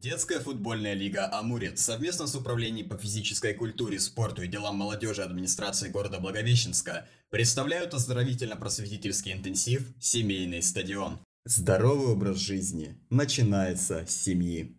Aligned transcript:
Детская 0.00 0.40
футбольная 0.40 0.94
лига 0.94 1.28
«Амурец» 1.30 1.82
совместно 1.82 2.26
с 2.26 2.34
Управлением 2.34 2.88
по 2.88 2.96
физической 2.96 3.52
культуре, 3.52 4.00
спорту 4.00 4.40
и 4.40 4.48
делам 4.48 4.76
молодежи 4.76 5.20
администрации 5.20 5.90
города 5.90 6.18
Благовещенска 6.18 7.06
представляют 7.28 7.92
оздоровительно-просветительский 7.92 9.34
интенсив 9.34 9.82
«Семейный 10.00 10.62
стадион». 10.62 11.18
Здоровый 11.44 12.14
образ 12.14 12.38
жизни 12.38 12.96
начинается 13.10 14.06
с 14.06 14.16
семьи. 14.16 14.74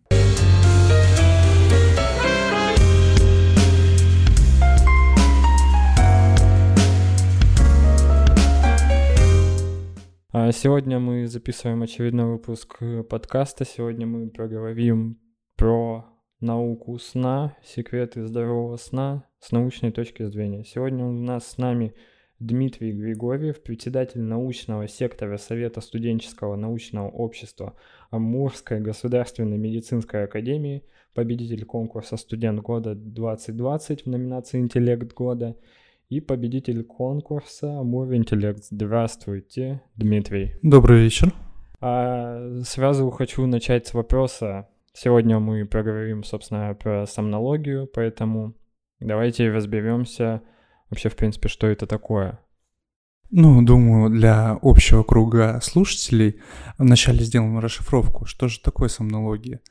Сегодня 10.32 10.98
мы 10.98 11.26
записываем 11.26 11.82
очередной 11.82 12.24
выпуск 12.24 12.78
э, 12.80 13.02
подкаста. 13.02 13.66
Сегодня 13.66 14.06
мы 14.06 14.30
поговорим 14.30 15.20
про 15.56 16.06
науку 16.40 16.98
сна, 16.98 17.54
секреты 17.62 18.24
здорового 18.26 18.78
сна 18.78 19.26
с 19.40 19.52
научной 19.52 19.92
точки 19.92 20.24
зрения. 20.24 20.64
Сегодня 20.64 21.04
у 21.04 21.12
нас 21.12 21.48
с 21.48 21.58
нами 21.58 21.94
Дмитрий 22.38 22.92
Григорьев, 22.92 23.62
председатель 23.62 24.22
научного 24.22 24.88
сектора 24.88 25.36
Совета 25.36 25.82
студенческого 25.82 26.56
научного 26.56 27.10
общества 27.10 27.76
Амурской 28.10 28.80
государственной 28.80 29.58
медицинской 29.58 30.24
академии, 30.24 30.82
победитель 31.12 31.66
конкурса 31.66 32.16
«Студент 32.16 32.58
года 32.60 32.92
2020» 32.92 34.04
в 34.04 34.06
номинации 34.06 34.60
«Интеллект 34.60 35.12
года» 35.12 35.58
и 36.16 36.20
победитель 36.20 36.84
конкурса 36.84 37.80
Амур 37.80 38.14
Интеллект. 38.14 38.62
Здравствуйте, 38.70 39.80
Дмитрий. 39.96 40.56
Добрый 40.60 41.00
вечер. 41.04 41.32
А, 41.80 42.60
сразу 42.64 43.08
хочу 43.10 43.46
начать 43.46 43.86
с 43.86 43.94
вопроса. 43.94 44.68
Сегодня 44.92 45.38
мы 45.38 45.64
проговорим, 45.64 46.22
собственно, 46.22 46.74
про 46.74 47.06
сомнологию, 47.06 47.88
поэтому 47.94 48.54
давайте 49.00 49.50
разберемся 49.50 50.42
вообще, 50.90 51.08
в 51.08 51.16
принципе, 51.16 51.48
что 51.48 51.66
это 51.66 51.86
такое. 51.86 52.38
Ну, 53.30 53.64
думаю, 53.64 54.10
для 54.10 54.58
общего 54.60 55.04
круга 55.04 55.60
слушателей 55.62 56.42
вначале 56.76 57.20
сделаем 57.20 57.58
расшифровку. 57.58 58.26
Что 58.26 58.48
же 58.48 58.60
такое 58.60 58.90
сомнология? 58.90 59.62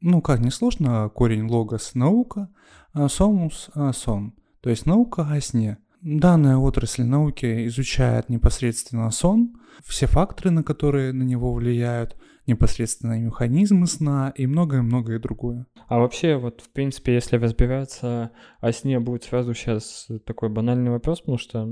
Ну, 0.00 0.22
как 0.22 0.40
несложно, 0.40 1.10
корень 1.10 1.46
логос– 1.46 1.90
наука, 1.94 2.48
а 2.94 3.06
сомус– 3.10 3.68
сон. 3.92 4.32
То 4.62 4.70
есть 4.70 4.86
наука 4.86 5.28
о 5.30 5.38
сне– 5.42 5.76
Данная 6.02 6.56
отрасль 6.56 7.04
науки 7.04 7.66
изучает 7.66 8.30
непосредственно 8.30 9.10
сон, 9.10 9.54
все 9.84 10.06
факторы, 10.06 10.50
на 10.50 10.62
которые 10.62 11.12
на 11.12 11.22
него 11.22 11.52
влияют, 11.52 12.16
непосредственно 12.46 13.20
механизмы 13.20 13.86
сна 13.86 14.32
и 14.34 14.46
многое-многое 14.46 15.18
другое. 15.18 15.66
А 15.88 15.98
вообще, 15.98 16.36
вот, 16.36 16.62
в 16.62 16.70
принципе, 16.72 17.14
если 17.14 17.36
разбираться 17.36 18.32
о 18.60 18.72
сне, 18.72 18.98
будет 18.98 19.24
сразу 19.24 19.54
сейчас 19.54 20.08
такой 20.24 20.48
банальный 20.48 20.90
вопрос, 20.90 21.20
потому 21.20 21.38
что 21.38 21.68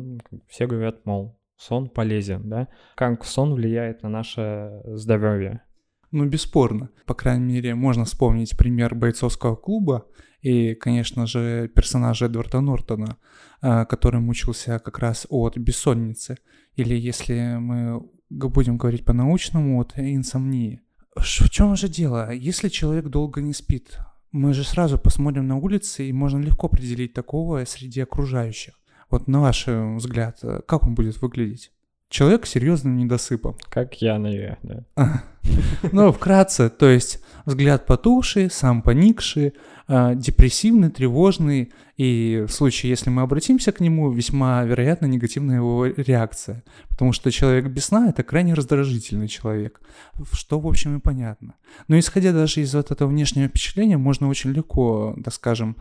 все 0.47 0.67
говорят, 0.67 1.07
мол, 1.07 1.41
сон 1.57 1.89
полезен, 1.89 2.49
да? 2.49 2.69
Как 2.97 3.25
сон 3.25 3.55
влияет 3.55 4.03
на 4.03 4.09
наше 4.09 4.83
здоровье? 4.85 5.63
Ну, 6.11 6.27
бесспорно. 6.27 6.91
По 7.07 7.15
крайней 7.15 7.45
мере, 7.45 7.75
можно 7.75 8.05
вспомнить 8.05 8.57
пример 8.57 8.95
бойцовского 8.95 9.57
клуба 9.57 10.07
и, 10.41 10.75
конечно 10.75 11.27
же, 11.27 11.69
персонажа 11.69 12.27
Эдварда 12.27 12.61
Нортона, 12.61 13.17
а, 13.61 13.85
который 13.85 14.21
мучился 14.21 14.79
как 14.79 14.99
раз 14.99 15.27
от 15.29 15.57
бессонницы. 15.59 16.39
Или, 16.77 16.95
если 16.95 17.57
мы 17.59 18.01
будем 18.31 18.79
говорить 18.79 19.05
по-научному, 19.05 19.81
от 19.81 19.99
инсомнии. 19.99 20.81
В 21.17 21.51
чем 21.51 21.77
же 21.77 21.89
дело? 21.89 22.33
Если 22.33 22.69
человек 22.69 23.07
долго 23.07 23.43
не 23.43 23.53
спит, 23.53 23.99
мы 24.31 24.55
же 24.55 24.65
сразу 24.65 24.99
посмотрим 24.99 25.49
на 25.49 25.57
улице, 25.57 26.09
и 26.09 26.13
можно 26.13 26.39
легко 26.39 26.69
определить 26.69 27.15
такого 27.15 27.65
среди 27.65 28.01
окружающих. 28.01 28.75
Вот 29.11 29.27
на 29.27 29.41
ваш 29.41 29.67
взгляд, 29.67 30.39
как 30.67 30.85
он 30.85 30.95
будет 30.95 31.21
выглядеть? 31.21 31.73
Человек 32.11 32.47
серьезным 32.47 32.97
недосыпом. 32.97 33.57
Как 33.69 34.01
я, 34.01 34.19
наверное. 34.19 34.87
Ну, 35.93 36.13
вкратце, 36.13 36.71
то 36.71 36.89
есть 36.89 37.21
взгляд 37.49 37.87
потухший, 37.87 38.51
сам 38.51 38.83
поникший, 38.83 39.55
а, 39.87 40.15
депрессивный, 40.15 40.91
тревожный, 40.91 41.73
и 41.97 42.45
в 42.47 42.53
случае, 42.53 42.91
если 42.91 43.09
мы 43.09 43.23
обратимся 43.23 43.73
к 43.73 43.81
нему, 43.81 44.11
весьма 44.11 44.63
вероятно 44.65 45.07
негативная 45.07 45.57
его 45.57 45.87
реакция, 45.87 46.63
потому 46.91 47.13
что 47.13 47.31
человек 47.31 47.67
без 47.67 47.87
сна– 47.87 48.09
это 48.11 48.23
крайне 48.23 48.53
раздражительный 48.53 49.29
человек, 49.29 49.81
что, 50.33 50.61
в 50.61 50.67
общем, 50.67 50.99
и 50.99 51.01
понятно. 51.01 51.55
Но 51.89 51.99
исходя 51.99 52.33
даже 52.33 52.61
из 52.61 52.75
вот 52.75 52.91
этого 52.91 53.09
внешнего 53.09 53.49
впечатления, 53.49 53.97
можно 53.97 54.29
очень 54.29 54.51
легко, 54.51 55.17
так 55.25 55.33
скажем, 55.33 55.79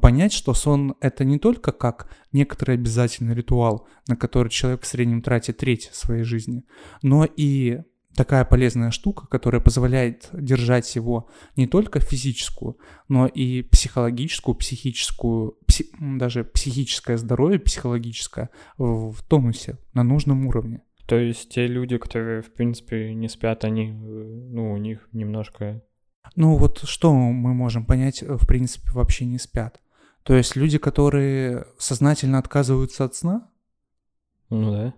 понять, 0.00 0.32
что 0.32 0.54
сон– 0.54 0.94
это 1.00 1.24
не 1.24 1.38
только 1.38 1.72
как 1.72 2.08
некоторый 2.32 2.76
обязательный 2.76 3.34
ритуал, 3.34 3.88
на 4.06 4.14
который 4.14 4.50
человек 4.50 4.82
в 4.82 4.86
среднем 4.86 5.20
тратит 5.20 5.56
треть 5.58 5.90
своей 5.92 6.22
жизни, 6.22 6.64
но 7.02 7.24
и 7.24 7.80
такая 8.18 8.44
полезная 8.44 8.90
штука, 8.90 9.28
которая 9.28 9.62
позволяет 9.62 10.28
держать 10.32 10.96
его 10.96 11.28
не 11.54 11.68
только 11.68 12.00
физическую, 12.00 12.76
но 13.06 13.28
и 13.28 13.62
психологическую, 13.62 14.56
психическую, 14.56 15.56
пси, 15.66 15.86
даже 16.00 16.42
психическое 16.42 17.16
здоровье, 17.16 17.60
психологическое 17.60 18.50
в, 18.76 19.12
в 19.12 19.22
тонусе, 19.22 19.78
на 19.94 20.02
нужном 20.02 20.46
уровне. 20.46 20.82
То 21.06 21.16
есть 21.16 21.50
те 21.50 21.68
люди, 21.68 21.96
которые, 21.96 22.42
в 22.42 22.52
принципе, 22.52 23.14
не 23.14 23.28
спят, 23.28 23.64
они, 23.64 23.92
ну, 23.92 24.72
у 24.72 24.76
них 24.78 25.08
немножко... 25.12 25.80
Ну 26.34 26.56
вот 26.56 26.80
что 26.88 27.14
мы 27.14 27.54
можем 27.54 27.86
понять, 27.86 28.22
в 28.22 28.48
принципе, 28.48 28.90
вообще 28.94 29.26
не 29.26 29.38
спят? 29.38 29.80
То 30.24 30.34
есть 30.34 30.56
люди, 30.56 30.76
которые 30.78 31.66
сознательно 31.78 32.38
отказываются 32.38 33.04
от 33.04 33.14
сна? 33.14 33.48
Ну 34.50 34.72
да 34.72 34.94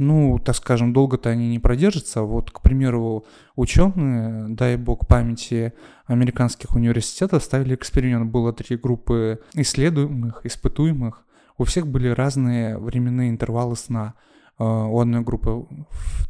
ну, 0.00 0.38
так 0.38 0.56
скажем, 0.56 0.94
долго-то 0.94 1.28
они 1.28 1.50
не 1.50 1.58
продержатся. 1.58 2.22
Вот, 2.22 2.50
к 2.50 2.62
примеру, 2.62 3.26
ученые, 3.54 4.48
дай 4.48 4.76
бог 4.76 5.06
памяти 5.06 5.74
американских 6.06 6.74
университетов, 6.74 7.44
ставили 7.44 7.74
эксперимент. 7.74 8.30
Было 8.30 8.54
три 8.54 8.78
группы 8.78 9.40
исследуемых, 9.52 10.40
испытуемых. 10.44 11.26
У 11.58 11.64
всех 11.64 11.86
были 11.86 12.08
разные 12.08 12.78
временные 12.78 13.28
интервалы 13.28 13.76
сна. 13.76 14.14
А, 14.56 14.86
у 14.86 14.98
одной 15.00 15.20
группы, 15.20 15.66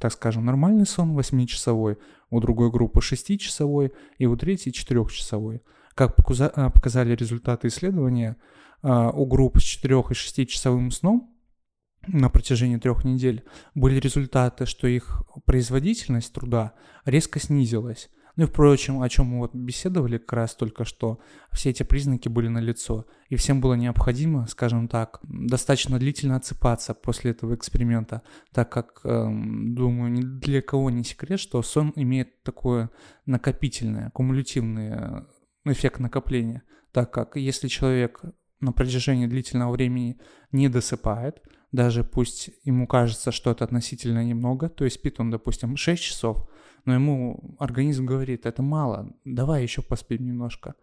так 0.01 0.13
скажем, 0.13 0.45
нормальный 0.45 0.85
сон 0.85 1.17
8-часовой, 1.17 1.99
у 2.29 2.41
другой 2.41 2.73
группы 2.73 2.99
6-часовой 2.99 3.93
и 4.19 4.27
у 4.27 4.37
третьей 4.37 4.73
4-часовой. 4.73 5.63
Как 5.95 6.17
а, 6.19 6.71
показали 6.71 7.15
результаты 7.15 7.69
исследования, 7.69 8.37
а, 8.83 9.11
у 9.11 9.27
групп 9.27 9.59
с 9.59 9.63
4 9.63 9.95
и 9.95 10.13
6-часовым 10.13 10.91
сном 10.91 11.30
на 12.13 12.29
протяжении 12.29 12.77
трех 12.77 13.05
недель 13.05 13.45
были 13.75 14.01
результаты, 14.01 14.67
что 14.67 14.87
их 14.87 15.23
производительность 15.45 16.33
труда 16.33 16.75
резко 17.05 17.39
снизилась. 17.39 18.11
Ну 18.37 18.45
и, 18.45 18.47
впрочем, 18.47 19.03
о 19.03 19.09
чем 19.09 19.27
мы 19.27 19.39
вот 19.39 19.55
беседовали 19.55 20.19
как 20.19 20.33
раз 20.33 20.55
только 20.55 20.85
что, 20.85 21.21
все 21.53 21.71
эти 21.71 21.83
признаки 21.83 22.29
были 22.29 22.49
налицо, 22.49 23.07
и 23.29 23.37
всем 23.37 23.61
было 23.61 23.75
необходимо, 23.75 24.47
скажем 24.47 24.89
так, 24.89 25.21
достаточно 25.23 25.99
длительно 25.99 26.37
отсыпаться 26.37 26.95
после 26.95 27.33
этого 27.33 27.55
эксперимента, 27.55 28.23
так 28.53 28.71
как, 28.71 29.01
эм, 29.05 29.75
думаю, 29.75 30.13
ни 30.13 30.23
для 30.23 30.63
кого 30.63 30.91
не 30.91 31.05
секрет, 31.05 31.41
что 31.41 31.61
сон 31.63 31.93
имеет 31.97 32.43
такое 32.43 32.91
накопительное, 33.27 34.11
кумулятивный 34.11 34.91
э, 34.93 35.23
эффект 35.67 35.99
накопления, 35.99 36.63
так 36.93 37.13
как 37.13 37.37
если 37.37 37.69
человек 37.69 38.23
на 38.61 38.73
протяжении 38.73 39.27
длительного 39.27 39.73
времени 39.73 40.21
не 40.53 40.69
досыпает, 40.69 41.43
даже 41.73 42.05
пусть 42.05 42.51
ему 42.65 42.87
кажется, 42.87 43.33
что 43.33 43.51
это 43.51 43.65
относительно 43.65 44.25
немного, 44.25 44.69
то 44.69 44.85
есть 44.85 44.97
спит 44.97 45.21
он, 45.21 45.31
допустим, 45.31 45.77
6 45.77 46.03
часов, 46.03 46.49
но 46.85 46.95
ему 46.95 47.57
организм 47.59 48.07
говорит, 48.07 48.47
это 48.47 48.63
мало, 48.63 49.15
давай 49.25 49.63
еще 49.63 49.83
поспим 49.83 50.25
немножко. 50.25 50.75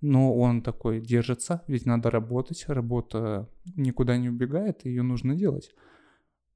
Но 0.00 0.36
он 0.36 0.60
такой 0.60 1.00
держится, 1.00 1.62
ведь 1.66 1.86
надо 1.86 2.10
работать, 2.10 2.64
работа 2.68 3.48
никуда 3.74 4.18
не 4.18 4.28
убегает, 4.28 4.84
ее 4.84 5.02
нужно 5.02 5.34
делать. 5.34 5.70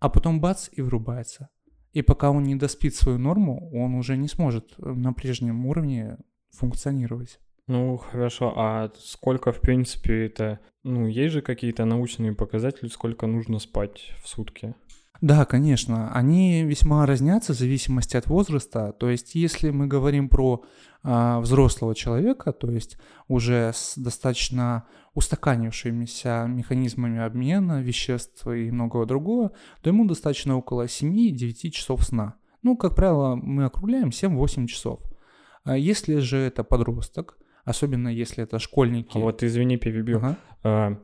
А 0.00 0.10
потом 0.10 0.40
бац 0.40 0.68
и 0.72 0.82
врубается. 0.82 1.48
И 1.92 2.02
пока 2.02 2.30
он 2.30 2.42
не 2.42 2.56
доспит 2.56 2.94
свою 2.94 3.18
норму, 3.18 3.70
он 3.72 3.94
уже 3.94 4.16
не 4.16 4.28
сможет 4.28 4.74
на 4.78 5.14
прежнем 5.14 5.64
уровне 5.64 6.18
функционировать. 6.50 7.40
Ну, 7.68 7.98
хорошо, 7.98 8.54
а 8.56 8.90
сколько, 8.98 9.52
в 9.52 9.60
принципе, 9.60 10.26
это... 10.26 10.58
Ну, 10.84 11.06
есть 11.06 11.34
же 11.34 11.42
какие-то 11.42 11.84
научные 11.84 12.32
показатели, 12.32 12.88
сколько 12.88 13.26
нужно 13.26 13.58
спать 13.58 14.12
в 14.22 14.28
сутки? 14.28 14.74
Да, 15.20 15.44
конечно. 15.44 16.10
Они 16.14 16.62
весьма 16.62 17.04
разнятся 17.04 17.52
в 17.52 17.56
зависимости 17.56 18.16
от 18.16 18.26
возраста. 18.26 18.92
То 18.98 19.10
есть, 19.10 19.34
если 19.34 19.70
мы 19.70 19.86
говорим 19.86 20.30
про 20.30 20.64
э, 21.02 21.38
взрослого 21.40 21.94
человека, 21.94 22.52
то 22.52 22.70
есть 22.70 22.96
уже 23.26 23.72
с 23.74 23.98
достаточно 23.98 24.84
устаканившимися 25.14 26.46
механизмами 26.46 27.20
обмена 27.20 27.82
веществ 27.82 28.46
и 28.46 28.70
многого 28.70 29.04
другого, 29.04 29.50
то 29.82 29.90
ему 29.90 30.06
достаточно 30.06 30.56
около 30.56 30.86
7-9 30.86 31.70
часов 31.70 32.04
сна. 32.04 32.36
Ну, 32.62 32.76
как 32.76 32.94
правило, 32.94 33.34
мы 33.34 33.64
округляем 33.64 34.08
7-8 34.08 34.66
часов. 34.66 35.00
А 35.64 35.76
если 35.76 36.18
же 36.18 36.38
это 36.38 36.64
подросток, 36.64 37.36
особенно 37.68 38.08
если 38.08 38.44
это 38.44 38.58
школьники... 38.58 39.16
А 39.16 39.20
вот 39.20 39.42
извини, 39.42 39.76
перебью. 39.76 40.18
Ага. 40.18 40.36
А, 40.64 40.96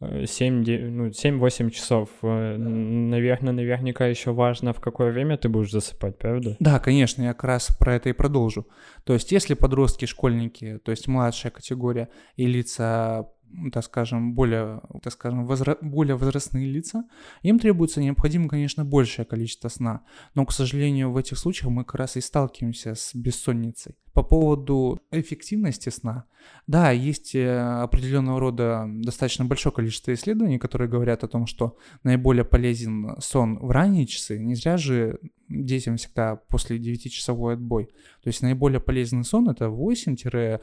7, 0.00 0.90
ну, 0.90 1.06
7-8 1.06 1.70
часов. 1.70 2.10
Э, 2.22 2.56
Наверное, 2.58 3.52
наверняка 3.52 4.06
еще 4.06 4.32
важно, 4.32 4.74
в 4.74 4.80
какое 4.80 5.10
время 5.10 5.38
ты 5.38 5.48
будешь 5.48 5.70
засыпать, 5.70 6.18
правда? 6.18 6.56
Да, 6.60 6.78
конечно, 6.78 7.22
я 7.22 7.32
как 7.32 7.44
раз 7.44 7.74
про 7.78 7.94
это 7.94 8.10
и 8.10 8.12
продолжу. 8.12 8.66
То 9.04 9.14
есть, 9.14 9.32
если 9.32 9.54
подростки, 9.54 10.04
школьники, 10.04 10.78
то 10.84 10.90
есть 10.90 11.08
младшая 11.08 11.50
категория 11.50 12.10
и 12.36 12.46
лица 12.46 13.30
так 13.72 13.84
скажем, 13.84 14.34
более, 14.34 14.80
так 15.02 15.12
скажем, 15.12 15.46
возра- 15.46 15.78
более 15.80 16.16
возрастные 16.16 16.66
лица, 16.66 17.04
им 17.42 17.58
требуется 17.58 18.00
необходимо, 18.00 18.48
конечно, 18.48 18.84
большее 18.84 19.24
количество 19.24 19.68
сна. 19.68 20.02
Но, 20.34 20.44
к 20.46 20.52
сожалению, 20.52 21.10
в 21.10 21.16
этих 21.16 21.38
случаях 21.38 21.70
мы 21.70 21.84
как 21.84 21.96
раз 21.96 22.16
и 22.16 22.20
сталкиваемся 22.20 22.94
с 22.94 23.14
бессонницей. 23.14 23.96
По 24.12 24.22
поводу 24.22 25.02
эффективности 25.10 25.90
сна, 25.90 26.24
да, 26.66 26.90
есть 26.90 27.34
э, 27.34 27.58
определенного 27.82 28.40
рода 28.40 28.86
достаточно 28.88 29.44
большое 29.44 29.74
количество 29.74 30.14
исследований, 30.14 30.58
которые 30.58 30.88
говорят 30.88 31.22
о 31.22 31.28
том, 31.28 31.46
что 31.46 31.76
наиболее 32.02 32.44
полезен 32.44 33.16
сон 33.20 33.58
в 33.58 33.70
ранние 33.70 34.06
часы. 34.06 34.38
Не 34.38 34.54
зря 34.54 34.78
же 34.78 35.18
детям 35.48 35.96
всегда 35.96 36.36
после 36.36 36.78
9-часовой 36.78 37.54
отбой. 37.54 37.86
То 38.22 38.28
есть 38.28 38.42
наиболее 38.42 38.80
полезный 38.80 39.24
сон 39.24 39.48
это 39.48 39.66
8-12 39.66 40.60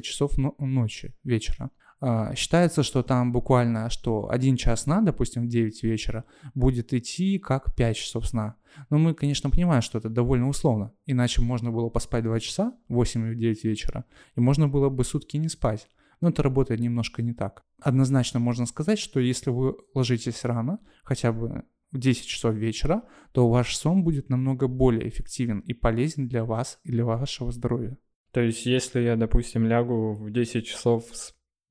часов 0.00 0.36
ночи, 0.58 1.14
вечера. 1.24 1.70
А, 2.00 2.34
считается, 2.34 2.82
что 2.82 3.02
там 3.02 3.30
буквально, 3.30 3.90
что 3.90 4.30
один 4.30 4.56
час 4.56 4.82
сна, 4.82 5.02
допустим, 5.02 5.44
в 5.44 5.48
9 5.48 5.82
вечера, 5.82 6.24
будет 6.54 6.94
идти 6.94 7.38
как 7.38 7.74
5 7.74 7.96
часов 7.96 8.26
сна. 8.26 8.56
Но 8.88 8.98
мы, 8.98 9.14
конечно, 9.14 9.50
понимаем, 9.50 9.82
что 9.82 9.98
это 9.98 10.08
довольно 10.08 10.48
условно. 10.48 10.92
Иначе 11.04 11.42
можно 11.42 11.70
было 11.70 11.90
поспать 11.90 12.24
2 12.24 12.40
часа, 12.40 12.72
8 12.88 13.32
и 13.32 13.36
9 13.36 13.64
вечера, 13.64 14.04
и 14.34 14.40
можно 14.40 14.66
было 14.66 14.88
бы 14.88 15.04
сутки 15.04 15.36
не 15.36 15.48
спать. 15.48 15.88
Но 16.20 16.30
это 16.30 16.42
работает 16.42 16.80
немножко 16.80 17.22
не 17.22 17.34
так. 17.34 17.64
Однозначно 17.80 18.40
можно 18.40 18.66
сказать, 18.66 18.98
что 18.98 19.20
если 19.20 19.50
вы 19.50 19.76
ложитесь 19.94 20.44
рано, 20.44 20.78
хотя 21.02 21.32
бы 21.32 21.64
в 21.92 21.98
10 21.98 22.26
часов 22.26 22.54
вечера, 22.54 23.02
то 23.32 23.48
ваш 23.48 23.76
сон 23.76 24.04
будет 24.04 24.28
намного 24.28 24.68
более 24.68 25.08
эффективен 25.08 25.60
и 25.60 25.74
полезен 25.74 26.28
для 26.28 26.44
вас 26.44 26.78
и 26.84 26.90
для 26.92 27.04
вашего 27.04 27.52
здоровья. 27.52 27.96
То 28.32 28.40
есть, 28.40 28.64
если 28.64 29.00
я, 29.00 29.16
допустим, 29.16 29.66
лягу 29.66 30.14
в 30.14 30.30
10 30.30 30.64
часов 30.64 31.04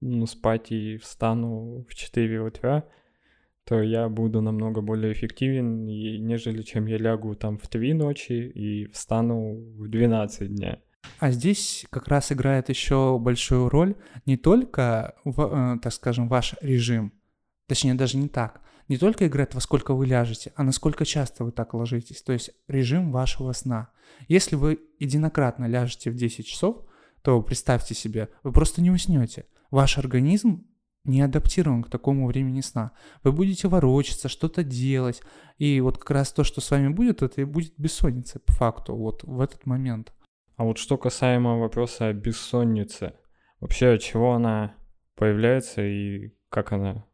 ну, 0.01 0.25
спать 0.25 0.71
и 0.71 0.97
встану 0.97 1.85
в 1.89 1.95
4 1.95 2.41
утра, 2.41 2.85
то 3.65 3.81
я 3.81 4.09
буду 4.09 4.41
намного 4.41 4.81
более 4.81 5.13
эффективен, 5.13 5.87
и, 5.87 6.17
нежели 6.17 6.63
чем 6.63 6.87
я 6.87 6.97
лягу 6.97 7.35
там 7.35 7.57
в 7.57 7.67
3 7.67 7.93
ночи 7.93 8.33
и 8.33 8.87
встану 8.87 9.55
в 9.77 9.87
12 9.87 10.55
дня. 10.55 10.79
А 11.19 11.31
здесь 11.31 11.85
как 11.89 12.07
раз 12.07 12.31
играет 12.31 12.69
еще 12.69 13.17
большую 13.19 13.69
роль 13.69 13.95
не 14.25 14.37
только, 14.37 15.15
э, 15.25 15.75
так 15.81 15.93
скажем, 15.93 16.27
ваш 16.27 16.55
режим, 16.61 17.13
точнее 17.67 17.93
даже 17.93 18.17
не 18.17 18.27
так, 18.27 18.61
не 18.87 18.97
только 18.97 19.27
играет 19.27 19.53
во 19.53 19.61
сколько 19.61 19.93
вы 19.93 20.07
ляжете, 20.07 20.51
а 20.55 20.63
насколько 20.63 21.05
часто 21.05 21.43
вы 21.43 21.51
так 21.51 21.73
ложитесь, 21.73 22.21
то 22.21 22.33
есть 22.33 22.51
режим 22.67 23.11
вашего 23.11 23.51
сна. 23.53 23.89
Если 24.27 24.55
вы 24.55 24.79
единократно 24.99 25.65
ляжете 25.65 26.09
в 26.09 26.15
10 26.15 26.45
часов, 26.45 26.85
то 27.21 27.41
представьте 27.41 27.93
себе, 27.93 28.29
вы 28.43 28.51
просто 28.51 28.81
не 28.81 28.89
уснете. 28.89 29.45
Ваш 29.71 29.97
организм 29.97 30.65
не 31.03 31.21
адаптирован 31.21 31.83
к 31.83 31.89
такому 31.89 32.27
времени 32.27 32.61
сна. 32.61 32.91
Вы 33.23 33.31
будете 33.31 33.67
ворочаться, 33.67 34.29
что-то 34.29 34.63
делать. 34.63 35.21
И 35.57 35.79
вот 35.81 35.97
как 35.97 36.11
раз 36.11 36.31
то, 36.31 36.43
что 36.43 36.61
с 36.61 36.71
вами 36.71 36.89
будет, 36.89 37.21
это 37.21 37.41
и 37.41 37.45
будет 37.45 37.73
бессонница 37.77 38.39
по 38.39 38.53
факту 38.53 38.95
вот 38.95 39.23
в 39.23 39.39
этот 39.39 39.65
момент. 39.65 40.13
А 40.55 40.63
вот 40.63 40.77
что 40.77 40.97
касаемо 40.97 41.57
вопроса 41.57 42.07
о 42.07 42.13
бессоннице, 42.13 43.13
вообще 43.59 43.93
от 43.93 44.01
чего 44.01 44.33
она 44.33 44.75
появляется 45.15 45.81
и 45.81 46.33
как 46.49 46.73
она, 46.73 47.05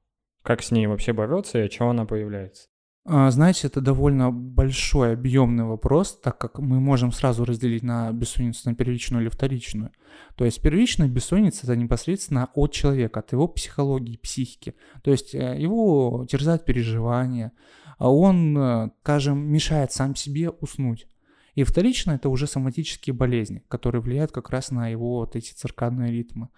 как 0.41 0.63
с 0.63 0.71
ней 0.71 0.87
вообще 0.87 1.13
бороться 1.13 1.59
и 1.59 1.65
от 1.65 1.71
чего 1.71 1.89
она 1.89 2.05
появляется? 2.05 2.69
А, 3.07 3.29
знаете, 3.29 3.67
это 3.67 3.81
довольно 3.81 4.31
большой 4.31 5.13
объемный 5.13 5.63
вопрос, 5.63 6.19
так 6.19 6.39
как 6.39 6.57
мы 6.57 6.79
можем 6.79 7.11
сразу 7.11 7.45
разделить 7.45 7.83
на 7.83 8.11
бессонницу 8.11 8.67
на 8.67 8.75
первичную 8.75 9.21
или 9.21 9.29
вторичную. 9.29 9.91
То 10.35 10.43
есть 10.43 10.59
первичная 10.59 11.07
бессонница 11.07 11.67
это 11.67 11.75
непосредственно 11.75 12.49
от 12.55 12.71
человека, 12.71 13.19
от 13.19 13.31
его 13.31 13.47
психологии, 13.47 14.17
психики. 14.17 14.73
То 15.03 15.11
есть 15.11 15.35
э, 15.35 15.55
его 15.59 16.25
терзают 16.27 16.65
переживания, 16.65 17.51
а 17.99 18.11
он, 18.11 18.57
э, 18.57 18.89
скажем, 19.03 19.37
мешает 19.37 19.91
сам 19.91 20.15
себе 20.15 20.49
уснуть. 20.49 21.07
И 21.53 21.63
вторично 21.63 22.13
это 22.13 22.29
уже 22.29 22.47
соматические 22.47 23.13
болезни, 23.13 23.63
которые 23.67 24.01
влияют 24.01 24.31
как 24.31 24.49
раз 24.49 24.71
на 24.71 24.87
его 24.87 25.19
вот 25.19 25.35
эти 25.35 25.53
циркадные 25.53 26.11
ритмы, 26.11 26.49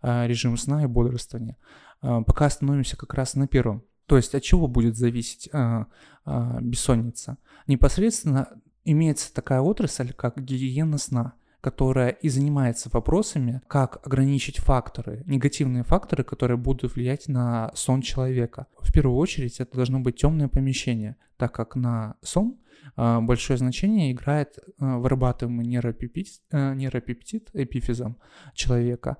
а, 0.00 0.26
режим 0.26 0.56
сна 0.56 0.84
и 0.84 0.86
бодрствования. 0.86 1.56
А, 2.02 2.22
пока 2.22 2.46
остановимся 2.46 2.96
как 2.96 3.14
раз 3.14 3.34
на 3.34 3.48
первом. 3.48 3.82
То 4.06 4.16
есть 4.16 4.34
от 4.34 4.42
чего 4.42 4.66
будет 4.66 4.96
зависеть 4.96 5.48
а, 5.52 5.86
а, 6.24 6.58
бессонница? 6.60 7.38
Непосредственно 7.66 8.48
имеется 8.84 9.32
такая 9.32 9.60
отрасль, 9.60 10.12
как 10.12 10.38
гигиена 10.38 10.98
сна 10.98 11.34
которая 11.64 12.10
и 12.10 12.28
занимается 12.28 12.90
вопросами, 12.92 13.62
как 13.68 14.06
ограничить 14.06 14.58
факторы, 14.58 15.22
негативные 15.24 15.82
факторы, 15.82 16.22
которые 16.22 16.58
будут 16.58 16.94
влиять 16.94 17.26
на 17.26 17.70
сон 17.74 18.02
человека. 18.02 18.66
В 18.80 18.92
первую 18.92 19.16
очередь 19.16 19.60
это 19.60 19.74
должно 19.74 19.98
быть 20.00 20.16
темное 20.16 20.48
помещение, 20.48 21.16
так 21.38 21.54
как 21.54 21.74
на 21.74 22.16
сон 22.20 22.58
а, 22.96 23.22
большое 23.22 23.58
значение 23.58 24.12
играет 24.12 24.58
а, 24.78 24.98
вырабатываемый 24.98 25.66
нейропептид, 25.66 26.26
а, 26.52 26.74
нейропептид 26.74 27.48
эпифизом 27.54 28.18
человека, 28.54 29.16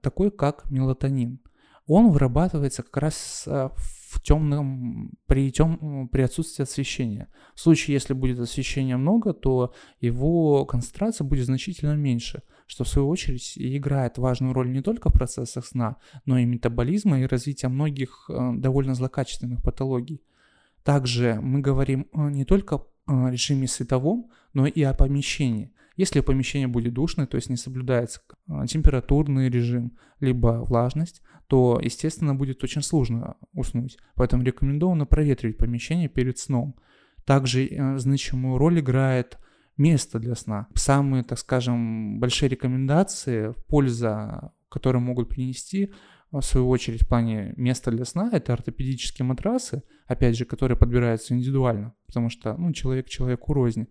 такой 0.00 0.30
как 0.30 0.70
мелатонин. 0.70 1.40
Он 1.86 2.10
вырабатывается 2.10 2.84
как 2.84 2.96
раз 2.98 3.42
в 3.46 4.03
в 4.14 4.22
темном, 4.22 5.10
при, 5.26 5.50
тем, 5.50 6.08
при 6.08 6.22
отсутствии 6.22 6.62
освещения. 6.62 7.28
В 7.54 7.60
случае, 7.60 7.94
если 7.94 8.14
будет 8.14 8.38
освещения 8.38 8.96
много, 8.96 9.32
то 9.32 9.74
его 10.00 10.64
концентрация 10.64 11.24
будет 11.24 11.46
значительно 11.46 11.94
меньше, 11.96 12.42
что 12.66 12.84
в 12.84 12.88
свою 12.88 13.08
очередь 13.08 13.52
играет 13.56 14.18
важную 14.18 14.54
роль 14.54 14.70
не 14.70 14.82
только 14.82 15.08
в 15.08 15.12
процессах 15.12 15.66
сна, 15.66 15.96
но 16.26 16.38
и 16.38 16.44
метаболизма 16.44 17.20
и 17.20 17.26
развития 17.26 17.68
многих 17.68 18.30
э, 18.30 18.52
довольно 18.54 18.94
злокачественных 18.94 19.62
патологий. 19.62 20.22
Также 20.84 21.40
мы 21.42 21.60
говорим 21.60 22.06
э, 22.12 22.30
не 22.30 22.44
только 22.44 22.82
о 23.06 23.28
режиме 23.28 23.66
световом, 23.66 24.30
но 24.52 24.66
и 24.66 24.82
о 24.82 24.94
помещении. 24.94 25.72
Если 25.96 26.20
помещение 26.20 26.66
будет 26.66 26.94
душное, 26.94 27.26
то 27.26 27.36
есть 27.36 27.50
не 27.50 27.56
соблюдается 27.56 28.20
а, 28.48 28.66
температурный 28.66 29.48
режим, 29.48 29.96
либо 30.20 30.64
влажность, 30.64 31.22
то, 31.46 31.80
естественно, 31.82 32.34
будет 32.34 32.64
очень 32.64 32.82
сложно 32.82 33.36
уснуть. 33.52 33.98
Поэтому 34.14 34.42
рекомендовано 34.42 35.06
проветривать 35.06 35.58
помещение 35.58 36.08
перед 36.08 36.38
сном. 36.38 36.74
Также 37.24 37.66
э, 37.66 37.98
значимую 37.98 38.58
роль 38.58 38.80
играет 38.80 39.38
место 39.76 40.18
для 40.18 40.34
сна. 40.34 40.68
Самые, 40.74 41.22
так 41.22 41.38
скажем, 41.38 42.18
большие 42.18 42.48
рекомендации, 42.48 43.54
польза, 43.68 44.52
которые 44.68 45.00
могут 45.00 45.28
принести, 45.28 45.92
в 46.30 46.42
свою 46.42 46.68
очередь, 46.68 47.02
в 47.02 47.08
плане 47.08 47.54
места 47.56 47.92
для 47.92 48.04
сна, 48.04 48.28
это 48.32 48.52
ортопедические 48.52 49.24
матрасы, 49.24 49.84
опять 50.06 50.36
же, 50.36 50.44
которые 50.44 50.76
подбираются 50.76 51.34
индивидуально, 51.34 51.94
потому 52.06 52.28
что 52.28 52.56
ну, 52.56 52.72
человек 52.72 53.08
человеку 53.08 53.52
рознь, 53.52 53.86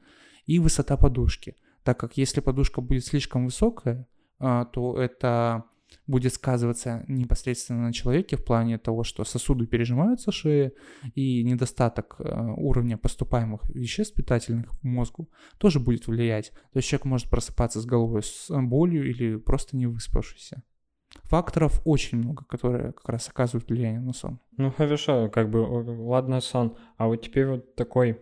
и 0.46 0.60
высота 0.60 0.98
подушки 0.98 1.56
так 1.84 2.00
как 2.00 2.18
если 2.18 2.42
подушка 2.42 2.82
будет 2.82 3.06
слишком 3.06 3.46
высокая, 3.46 4.08
а, 4.40 4.66
то 4.66 4.98
это 4.98 5.66
будет 6.08 6.34
сказываться 6.34 7.06
непосредственно 7.08 7.84
на 7.84 7.94
человеке 7.94 8.36
в 8.36 8.44
плане 8.44 8.78
того, 8.78 9.04
что 9.04 9.24
сосуды 9.24 9.68
пережимаются 9.68 10.32
шеи 10.32 10.74
и 11.14 11.44
недостаток 11.44 12.16
а, 12.20 12.54
уровня 12.54 12.98
поступаемых 12.98 13.70
веществ 13.70 14.16
питательных 14.16 14.72
в 14.72 14.84
мозгу 14.84 15.30
тоже 15.58 15.80
будет 15.80 16.08
влиять. 16.08 16.52
То 16.72 16.78
есть 16.80 16.88
человек 16.88 17.06
может 17.06 17.30
просыпаться 17.30 17.80
с 17.80 17.86
головой 17.86 18.24
с 18.24 18.50
болью 18.50 19.10
или 19.10 19.36
просто 19.36 19.78
не 19.78 19.88
выспавшийся. 19.88 20.64
Факторов 21.26 21.82
очень 21.86 22.18
много, 22.18 22.44
которые 22.44 22.92
как 22.94 23.08
раз 23.08 23.30
оказывают 23.30 23.70
влияние 23.70 24.00
на 24.00 24.14
сон. 24.14 24.40
Ну 24.58 24.72
хорошо, 24.72 25.30
как 25.30 25.50
бы, 25.50 25.58
ладно 25.58 26.42
сон, 26.42 26.76
а 26.98 27.08
вот 27.08 27.18
теперь 27.18 27.46
вот 27.46 27.76
такой 27.76 28.20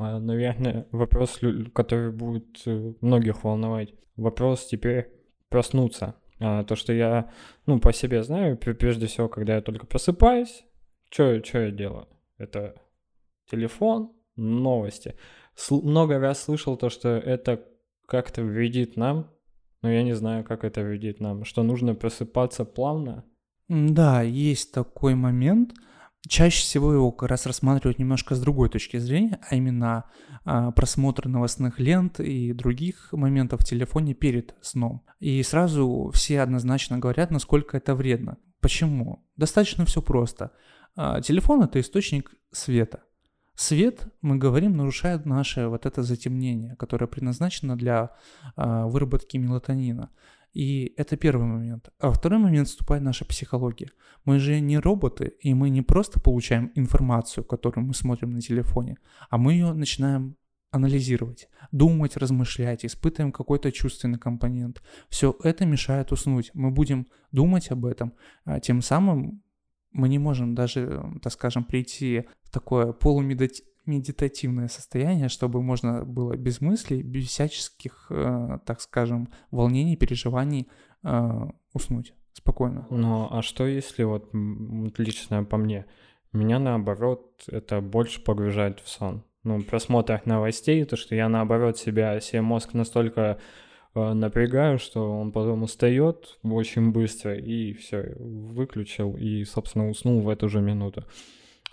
наверное, 0.00 0.86
вопрос, 0.92 1.38
который 1.74 2.10
будет 2.10 2.62
э, 2.66 2.94
многих 3.00 3.44
волновать. 3.44 3.94
Вопрос 4.16 4.66
теперь 4.66 5.12
проснуться. 5.48 6.14
А, 6.38 6.64
то, 6.64 6.74
что 6.74 6.92
я, 6.92 7.30
ну, 7.66 7.78
по 7.80 7.92
себе 7.92 8.22
знаю, 8.22 8.56
прежде 8.56 9.06
всего, 9.06 9.28
когда 9.28 9.56
я 9.56 9.60
только 9.60 9.86
просыпаюсь, 9.86 10.64
что 11.10 11.42
я 11.54 11.70
делаю? 11.70 12.08
Это 12.38 12.74
телефон, 13.50 14.12
новости. 14.36 15.16
С- 15.54 15.70
много 15.70 16.18
раз 16.18 16.42
слышал 16.44 16.76
то, 16.76 16.88
что 16.88 17.10
это 17.10 17.62
как-то 18.06 18.42
вредит 18.42 18.96
нам, 18.96 19.30
но 19.82 19.90
я 19.90 20.02
не 20.02 20.14
знаю, 20.14 20.44
как 20.44 20.64
это 20.64 20.82
вредит 20.82 21.20
нам, 21.20 21.44
что 21.44 21.62
нужно 21.62 21.94
просыпаться 21.94 22.64
плавно. 22.64 23.24
Да, 23.68 24.22
есть 24.22 24.72
такой 24.72 25.14
момент– 25.14 25.74
чаще 26.28 26.62
всего 26.62 26.92
его 26.92 27.12
как 27.12 27.30
раз 27.30 27.46
рассматривают 27.46 27.98
немножко 27.98 28.34
с 28.34 28.40
другой 28.40 28.68
точки 28.68 28.98
зрения, 28.98 29.38
а 29.48 29.54
именно 29.54 30.04
а, 30.44 30.70
просмотр 30.72 31.28
новостных 31.28 31.78
лент 31.78 32.20
и 32.20 32.52
других 32.52 33.08
моментов 33.12 33.60
в 33.60 33.64
телефоне 33.64 34.14
перед 34.14 34.54
сном. 34.60 35.04
И 35.18 35.42
сразу 35.42 36.10
все 36.14 36.40
однозначно 36.40 36.98
говорят, 36.98 37.30
насколько 37.30 37.76
это 37.76 37.94
вредно. 37.94 38.38
Почему? 38.60 39.26
Достаточно 39.36 39.84
все 39.86 40.02
просто. 40.02 40.52
А, 40.96 41.20
телефон 41.20 41.62
это 41.62 41.80
источник 41.80 42.32
света. 42.52 43.02
Свет, 43.54 44.06
мы 44.22 44.36
говорим, 44.36 44.76
нарушает 44.76 45.26
наше 45.26 45.68
вот 45.68 45.84
это 45.84 46.02
затемнение, 46.02 46.76
которое 46.76 47.06
предназначено 47.06 47.76
для 47.76 48.16
а, 48.56 48.86
выработки 48.86 49.36
мелатонина. 49.36 50.10
И 50.52 50.92
это 50.96 51.16
первый 51.16 51.46
момент. 51.46 51.90
А 51.98 52.10
второй 52.10 52.38
момент 52.38 52.68
вступает 52.68 53.02
наша 53.02 53.24
психология. 53.24 53.90
Мы 54.24 54.38
же 54.38 54.60
не 54.60 54.78
роботы, 54.78 55.32
и 55.40 55.54
мы 55.54 55.70
не 55.70 55.82
просто 55.82 56.20
получаем 56.20 56.72
информацию, 56.74 57.44
которую 57.44 57.86
мы 57.86 57.94
смотрим 57.94 58.30
на 58.30 58.40
телефоне, 58.40 58.96
а 59.28 59.38
мы 59.38 59.52
ее 59.52 59.72
начинаем 59.72 60.36
анализировать, 60.72 61.48
думать, 61.72 62.16
размышлять, 62.16 62.84
испытываем 62.84 63.32
какой-то 63.32 63.72
чувственный 63.72 64.18
компонент. 64.18 64.82
Все 65.08 65.36
это 65.42 65.66
мешает 65.66 66.12
уснуть. 66.12 66.50
Мы 66.54 66.70
будем 66.70 67.06
думать 67.32 67.70
об 67.70 67.86
этом, 67.86 68.14
а 68.44 68.60
тем 68.60 68.82
самым 68.82 69.42
мы 69.92 70.08
не 70.08 70.18
можем 70.18 70.54
даже, 70.54 71.02
так 71.22 71.32
скажем, 71.32 71.64
прийти 71.64 72.28
в 72.42 72.50
такое 72.50 72.92
полумедитативное 72.92 73.69
медитативное 73.86 74.68
состояние, 74.68 75.28
чтобы 75.28 75.62
можно 75.62 76.04
было 76.04 76.36
без 76.36 76.60
мыслей, 76.60 77.02
без 77.02 77.26
всяческих, 77.28 78.06
э, 78.10 78.58
так 78.64 78.80
скажем, 78.80 79.28
волнений, 79.50 79.96
переживаний 79.96 80.68
э, 81.02 81.30
уснуть 81.72 82.14
спокойно. 82.32 82.86
Ну, 82.90 83.28
а 83.30 83.42
что 83.42 83.66
если 83.66 84.04
вот 84.04 84.30
лично 84.98 85.44
по 85.44 85.56
мне, 85.56 85.86
меня 86.32 86.58
наоборот 86.58 87.44
это 87.48 87.80
больше 87.80 88.22
погружает 88.22 88.80
в 88.80 88.88
сон? 88.88 89.24
Ну, 89.42 89.62
просмотр 89.62 90.20
новостей, 90.26 90.84
то, 90.84 90.96
что 90.96 91.14
я 91.14 91.28
наоборот 91.28 91.78
себя, 91.78 92.20
себе 92.20 92.42
мозг 92.42 92.74
настолько 92.74 93.38
э, 93.94 94.12
напрягаю, 94.12 94.78
что 94.78 95.18
он 95.18 95.32
потом 95.32 95.62
устает 95.62 96.38
очень 96.42 96.92
быстро 96.92 97.34
и 97.34 97.72
все, 97.72 98.14
выключил 98.18 99.16
и, 99.16 99.44
собственно, 99.44 99.88
уснул 99.88 100.20
в 100.20 100.28
эту 100.28 100.48
же 100.48 100.60
минуту. 100.60 101.06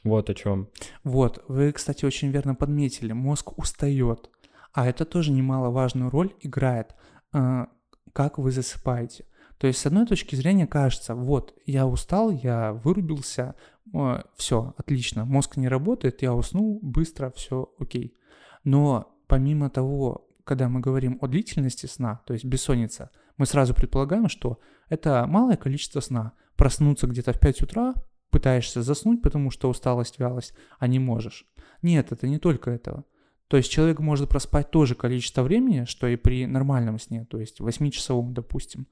Вот 0.04 0.30
о 0.30 0.34
чем. 0.34 0.70
Вот, 1.04 1.44
вы, 1.48 1.72
кстати, 1.72 2.06
очень 2.06 2.30
верно 2.30 2.56
подметили, 2.56 3.14
мозг 3.14 3.58
устает. 3.58 4.30
А 4.74 4.88
это 4.88 5.06
тоже 5.06 5.32
немаловажную 5.32 6.10
роль 6.10 6.34
играет, 6.42 6.96
э, 7.34 7.66
как 8.14 8.38
вы 8.38 8.52
засыпаете. 8.52 9.26
То 9.58 9.66
есть, 9.66 9.80
с 9.80 9.86
одной 9.86 10.06
точки 10.06 10.36
зрения, 10.36 10.68
кажется, 10.68 11.16
вот, 11.16 11.58
я 11.66 11.88
устал, 11.88 12.30
я 12.30 12.74
вырубился, 12.74 13.56
э, 13.94 14.22
все, 14.36 14.76
отлично, 14.78 15.26
мозг 15.26 15.58
не 15.58 15.68
работает, 15.68 16.22
я 16.22 16.34
уснул, 16.34 16.80
быстро, 16.82 17.32
все 17.36 17.74
окей. 17.80 18.16
Но 18.64 19.18
помимо 19.28 19.70
того, 19.70 20.28
когда 20.44 20.70
мы 20.70 20.80
говорим 20.80 21.18
о 21.22 21.28
длительности 21.28 21.88
сна, 21.88 22.22
то 22.26 22.34
есть 22.34 22.46
бессонница, 22.46 23.10
мы 23.38 23.46
сразу 23.46 23.74
предполагаем, 23.74 24.30
что 24.30 24.60
это 24.90 25.26
малое 25.28 25.58
количество 25.58 26.00
сна. 26.00 26.34
Проснуться 26.56 27.08
где-то 27.08 27.34
в 27.34 27.40
5 27.40 27.62
утра, 27.64 27.94
пытаешься 28.30 28.82
заснуть, 28.82 29.22
потому 29.22 29.52
что 29.52 29.70
усталость, 29.70 30.20
вялость, 30.20 30.54
а 30.80 30.88
не 30.88 31.00
можешь. 31.00 31.46
Нет, 31.82 32.12
это 32.12 32.28
не 32.28 32.40
только 32.40 32.72
этого. 32.72 33.06
То 33.48 33.58
есть 33.58 33.72
человек 33.72 34.00
может 34.00 34.30
проспать 34.30 34.72
то 34.72 34.86
же 34.86 34.96
количество 34.96 35.42
времени, 35.42 35.86
что 35.86 36.08
и 36.08 36.18
при 36.18 36.46
нормальном 36.46 37.00
сне, 37.00 37.26
то 37.26 37.40
есть 37.40 37.62
8-часовом, 37.62 38.34
допустим, 38.34 38.88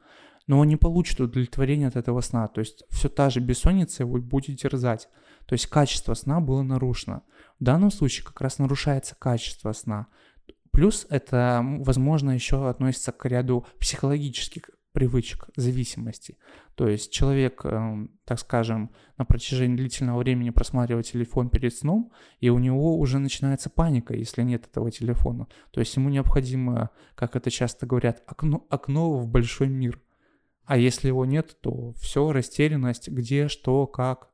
но 0.48 0.60
он 0.60 0.68
не 0.68 0.78
получит 0.78 1.20
удовлетворения 1.20 1.88
от 1.88 1.96
этого 1.96 2.22
сна. 2.22 2.48
То 2.48 2.60
есть 2.60 2.84
все 2.90 3.10
та 3.10 3.30
же 3.30 3.40
бессонница 3.40 4.04
его 4.04 4.20
будет 4.20 4.60
терзать. 4.60 5.10
То 5.48 5.54
есть 5.54 5.68
качество 5.68 6.14
сна 6.14 6.40
было 6.40 6.62
нарушено. 6.62 7.24
В 7.60 7.64
данном 7.64 7.92
случае 7.92 8.26
как 8.26 8.42
раз 8.42 8.60
нарушается 8.60 9.16
качество 9.18 9.72
сна. 9.74 10.08
Плюс 10.72 11.08
это, 11.10 11.62
возможно, 11.80 12.32
еще 12.32 12.70
относится 12.70 13.12
к 13.12 13.26
ряду 13.26 13.66
психологических 13.80 14.70
привычек, 14.96 15.50
зависимостей. 15.58 16.38
То 16.76 16.88
есть 16.88 17.12
человек, 17.12 17.66
эм, 17.66 18.12
так 18.24 18.40
скажем, 18.40 18.92
на 19.18 19.26
протяжении 19.26 19.76
длительного 19.76 20.20
времени 20.20 20.52
просматривает 20.52 21.06
телефон 21.06 21.50
перед 21.50 21.76
сном, 21.76 22.14
и 22.40 22.50
у 22.50 22.58
него 22.60 22.98
уже 22.98 23.20
начинается 23.20 23.70
паника, 23.70 24.16
если 24.16 24.42
нет 24.42 24.66
этого 24.66 24.90
телефона. 24.90 25.48
То 25.72 25.82
есть 25.82 25.96
ему 25.98 26.10
необходимо, 26.10 26.92
как 27.16 27.36
это 27.36 27.52
часто 27.52 27.86
говорят, 27.86 28.24
окно, 28.26 28.66
окно 28.70 29.12
в 29.18 29.28
большой 29.28 29.68
мир. 29.68 30.00
А 30.64 30.78
если 30.78 31.10
его 31.10 31.26
нет, 31.26 31.58
то 31.62 31.92
все, 32.00 32.32
растерянность, 32.32 33.10
где, 33.10 33.50
что, 33.50 33.88
как. 33.88 34.30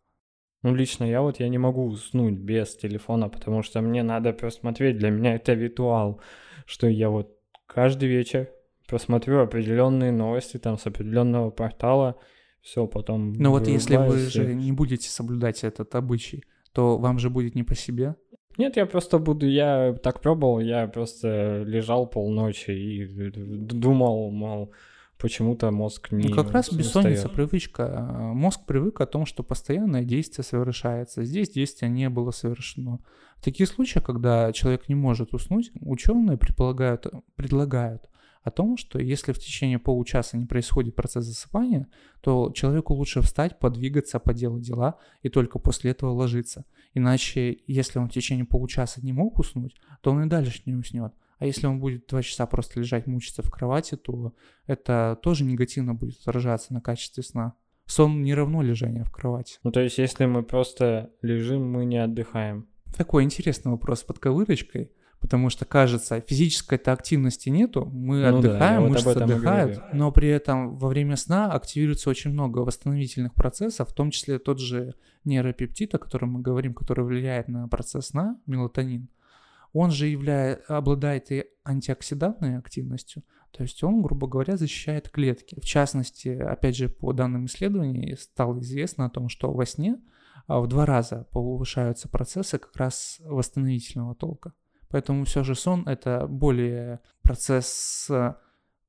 Ну, 0.61 0.75
лично 0.75 1.05
я 1.05 1.23
вот, 1.23 1.39
я 1.39 1.49
не 1.49 1.57
могу 1.57 1.85
уснуть 1.85 2.35
без 2.35 2.75
телефона, 2.75 3.29
потому 3.29 3.63
что 3.63 3.81
мне 3.81 4.03
надо 4.03 4.31
просмотреть, 4.31 4.99
для 4.99 5.09
меня 5.09 5.33
это 5.33 5.53
ритуал, 5.53 6.21
что 6.67 6.87
я 6.87 7.09
вот 7.09 7.35
каждый 7.65 8.09
вечер 8.09 8.51
посмотрю 8.91 9.39
определенные 9.39 10.11
новости 10.11 10.57
там 10.57 10.77
с 10.77 10.85
определенного 10.85 11.49
портала, 11.49 12.17
все, 12.61 12.85
потом... 12.85 13.33
Ну 13.33 13.49
вот 13.49 13.67
если 13.67 13.95
вы 13.95 14.17
же 14.17 14.53
не 14.53 14.73
будете 14.73 15.09
соблюдать 15.09 15.63
этот 15.63 15.95
обычай, 15.95 16.43
то 16.73 16.97
вам 16.97 17.17
же 17.17 17.29
будет 17.29 17.55
не 17.55 17.63
по 17.63 17.73
себе. 17.73 18.15
Нет, 18.57 18.75
я 18.75 18.85
просто 18.85 19.17
буду, 19.17 19.47
я 19.47 19.95
так 20.03 20.19
пробовал, 20.21 20.59
я 20.59 20.87
просто 20.87 21.63
лежал 21.65 22.05
полночи 22.05 22.71
и 22.71 23.31
думал, 23.33 24.29
мол, 24.29 24.73
почему-то 25.17 25.71
мозг 25.71 26.11
не 26.11 26.27
Ну 26.27 26.35
как 26.35 26.51
раз 26.51 26.71
бессонница, 26.71 27.29
привычка. 27.29 28.05
Мозг 28.33 28.65
привык 28.67 28.99
о 28.99 29.05
том, 29.05 29.25
что 29.25 29.41
постоянное 29.41 30.03
действие 30.03 30.43
совершается. 30.43 31.23
Здесь 31.23 31.49
действие 31.49 31.89
не 31.89 32.09
было 32.09 32.31
совершено. 32.31 32.99
В 33.37 33.43
таких 33.43 33.69
случаях, 33.69 34.05
когда 34.05 34.51
человек 34.51 34.89
не 34.89 34.95
может 34.95 35.33
уснуть, 35.33 35.71
ученые 35.79 36.37
предполагают, 36.37 37.07
предлагают 37.35 38.10
о 38.43 38.51
том, 38.51 38.77
что 38.77 38.99
если 38.99 39.33
в 39.33 39.39
течение 39.39 39.79
получаса 39.79 40.37
не 40.37 40.45
происходит 40.45 40.95
процесс 40.95 41.25
засыпания, 41.25 41.87
то 42.21 42.51
человеку 42.53 42.93
лучше 42.93 43.21
встать, 43.21 43.59
подвигаться, 43.59 44.19
поделать 44.19 44.63
дела 44.63 44.97
и 45.21 45.29
только 45.29 45.59
после 45.59 45.91
этого 45.91 46.11
ложиться. 46.11 46.65
Иначе, 46.93 47.59
если 47.67 47.99
он 47.99 48.09
в 48.09 48.13
течение 48.13 48.45
получаса 48.45 49.03
не 49.03 49.13
мог 49.13 49.39
уснуть, 49.39 49.75
то 50.01 50.11
он 50.11 50.23
и 50.23 50.29
дальше 50.29 50.61
не 50.65 50.75
уснет. 50.75 51.13
А 51.37 51.45
если 51.45 51.65
он 51.65 51.79
будет 51.79 52.05
два 52.07 52.21
часа 52.21 52.45
просто 52.45 52.79
лежать, 52.79 53.07
мучиться 53.07 53.41
в 53.41 53.49
кровати, 53.49 53.95
то 53.95 54.33
это 54.67 55.19
тоже 55.23 55.43
негативно 55.43 55.95
будет 55.95 56.19
отражаться 56.21 56.73
на 56.73 56.81
качестве 56.81 57.23
сна. 57.23 57.55
Сон 57.87 58.21
не 58.21 58.33
равно 58.35 58.61
лежанию 58.61 59.05
в 59.05 59.11
кровати. 59.11 59.57
Ну, 59.63 59.71
то 59.71 59.81
есть, 59.81 59.97
если 59.97 60.25
мы 60.25 60.43
просто 60.43 61.11
лежим, 61.21 61.69
мы 61.71 61.85
не 61.85 61.97
отдыхаем. 61.97 62.67
Такой 62.95 63.23
интересный 63.23 63.71
вопрос 63.71 64.03
под 64.03 64.19
ковырочкой. 64.19 64.91
Потому 65.21 65.49
что, 65.49 65.65
кажется, 65.65 66.19
физической-то 66.19 66.91
активности 66.91 67.49
нету, 67.49 67.85
мы 67.85 68.21
ну 68.21 68.39
отдыхаем, 68.39 68.83
да, 68.83 68.89
мышцы 68.89 69.05
вот 69.05 69.17
отдыхают, 69.17 69.81
но 69.93 70.11
при 70.11 70.27
этом 70.27 70.77
во 70.77 70.87
время 70.89 71.15
сна 71.15 71.51
активируется 71.51 72.09
очень 72.09 72.31
много 72.31 72.59
восстановительных 72.59 73.35
процессов, 73.35 73.89
в 73.89 73.93
том 73.93 74.09
числе 74.09 74.39
тот 74.39 74.59
же 74.59 74.95
нейропептид, 75.23 75.93
о 75.93 75.99
котором 75.99 76.33
мы 76.33 76.41
говорим, 76.41 76.73
который 76.73 77.05
влияет 77.05 77.47
на 77.47 77.67
процесс 77.67 78.07
сна, 78.07 78.39
мелатонин. 78.47 79.09
Он 79.73 79.91
же 79.91 80.07
являет, 80.07 80.69
обладает 80.69 81.31
и 81.31 81.45
антиоксидантной 81.63 82.57
активностью, 82.57 83.23
то 83.51 83.63
есть 83.63 83.83
он, 83.83 84.01
грубо 84.01 84.27
говоря, 84.27 84.57
защищает 84.57 85.09
клетки. 85.09 85.59
В 85.59 85.65
частности, 85.65 86.29
опять 86.29 86.75
же, 86.75 86.89
по 86.89 87.13
данным 87.13 87.45
исследований 87.45 88.15
стало 88.19 88.59
известно 88.59 89.05
о 89.05 89.09
том, 89.09 89.29
что 89.29 89.51
во 89.51 89.65
сне 89.65 89.99
а, 90.47 90.59
в 90.61 90.67
два 90.67 90.85
раза 90.85 91.27
повышаются 91.31 92.09
процессы 92.09 92.57
как 92.57 92.75
раз 92.75 93.19
восстановительного 93.23 94.15
толка. 94.15 94.53
Поэтому 94.91 95.25
все 95.25 95.43
же 95.43 95.55
сон 95.55 95.87
это 95.87 96.27
более 96.27 96.99
процесс, 97.21 98.07
э, 98.09 98.33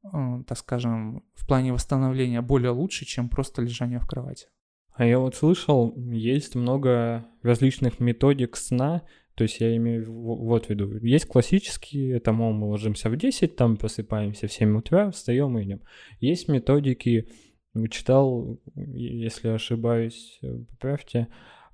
так 0.03 0.59
скажем, 0.59 1.25
в 1.35 1.47
плане 1.47 1.73
восстановления 1.73 2.43
более 2.43 2.71
лучше, 2.71 3.05
чем 3.05 3.29
просто 3.29 3.63
лежание 3.63 4.01
в 4.01 4.07
кровати. 4.07 4.49
А 4.95 5.07
я 5.07 5.19
вот 5.19 5.35
слышал, 5.35 5.95
есть 5.97 6.55
много 6.55 7.25
различных 7.43 7.99
методик 8.01 8.57
сна, 8.57 9.03
то 9.35 9.45
есть 9.45 9.61
я 9.61 9.75
имею 9.77 10.13
вот 10.13 10.67
в 10.67 10.71
виду, 10.71 10.99
есть 10.99 11.27
классические, 11.27 12.17
это, 12.17 12.33
мол, 12.33 12.53
мы 12.53 12.67
ложимся 12.67 13.09
в 13.09 13.17
10, 13.17 13.57
там 13.57 13.79
просыпаемся 13.79 14.49
в 14.49 14.53
7 14.53 14.77
утра, 14.77 15.11
встаем 15.11 15.59
и 15.59 15.63
идем. 15.63 15.81
Есть 16.21 16.49
методики, 16.49 17.29
читал, 17.91 18.61
если 18.75 19.49
ошибаюсь, 19.49 20.39
поправьте, 20.71 21.29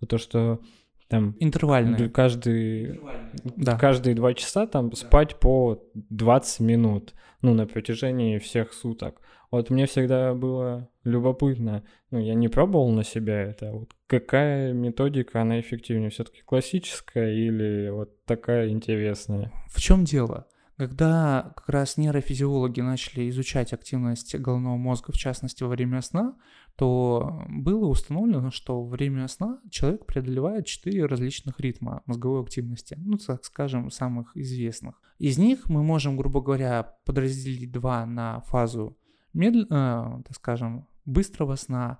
то, 0.06 0.18
что 0.18 0.60
там 1.08 1.34
интервальные. 1.40 2.10
Каждый, 2.10 3.00
да. 3.44 3.76
каждые 3.76 4.14
два 4.14 4.34
часа 4.34 4.66
там 4.66 4.90
да. 4.90 4.96
спать 4.96 5.36
по 5.36 5.82
20 5.94 6.60
минут, 6.60 7.14
ну, 7.42 7.54
на 7.54 7.66
протяжении 7.66 8.38
всех 8.38 8.72
суток. 8.72 9.20
Вот 9.50 9.70
мне 9.70 9.86
всегда 9.86 10.34
было 10.34 10.90
любопытно, 11.04 11.82
ну, 12.10 12.18
я 12.18 12.34
не 12.34 12.48
пробовал 12.48 12.90
на 12.90 13.02
себя 13.02 13.40
это, 13.40 13.72
вот 13.72 13.90
какая 14.06 14.74
методика, 14.74 15.40
она 15.40 15.58
эффективнее, 15.58 16.10
все-таки 16.10 16.42
классическая 16.42 17.32
или 17.32 17.88
вот 17.88 18.24
такая 18.26 18.68
интересная? 18.68 19.50
В 19.68 19.80
чем 19.80 20.04
дело? 20.04 20.46
Когда 20.76 21.54
как 21.56 21.68
раз 21.70 21.96
нейрофизиологи 21.96 22.80
начали 22.82 23.28
изучать 23.30 23.72
активность 23.72 24.36
головного 24.36 24.76
мозга, 24.76 25.12
в 25.12 25.16
частности 25.16 25.64
во 25.64 25.70
время 25.70 26.02
сна, 26.02 26.36
то 26.78 27.42
было 27.48 27.86
установлено, 27.86 28.52
что 28.52 28.80
во 28.80 28.88
время 28.88 29.26
сна 29.26 29.58
человек 29.68 30.06
преодолевает 30.06 30.66
четыре 30.66 31.06
различных 31.06 31.58
ритма 31.58 32.02
мозговой 32.06 32.40
активности, 32.40 32.94
ну, 32.96 33.18
так 33.18 33.44
скажем, 33.44 33.90
самых 33.90 34.36
известных. 34.36 35.02
Из 35.18 35.38
них 35.38 35.68
мы 35.68 35.82
можем, 35.82 36.16
грубо 36.16 36.40
говоря, 36.40 36.94
подразделить 37.04 37.72
два 37.72 38.06
на 38.06 38.42
фазу, 38.42 38.96
медл... 39.32 39.62
э, 39.62 39.66
так 39.68 40.34
скажем, 40.36 40.86
быстрого 41.04 41.56
сна 41.56 41.98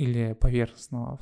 или 0.00 0.32
поверхностного. 0.32 1.20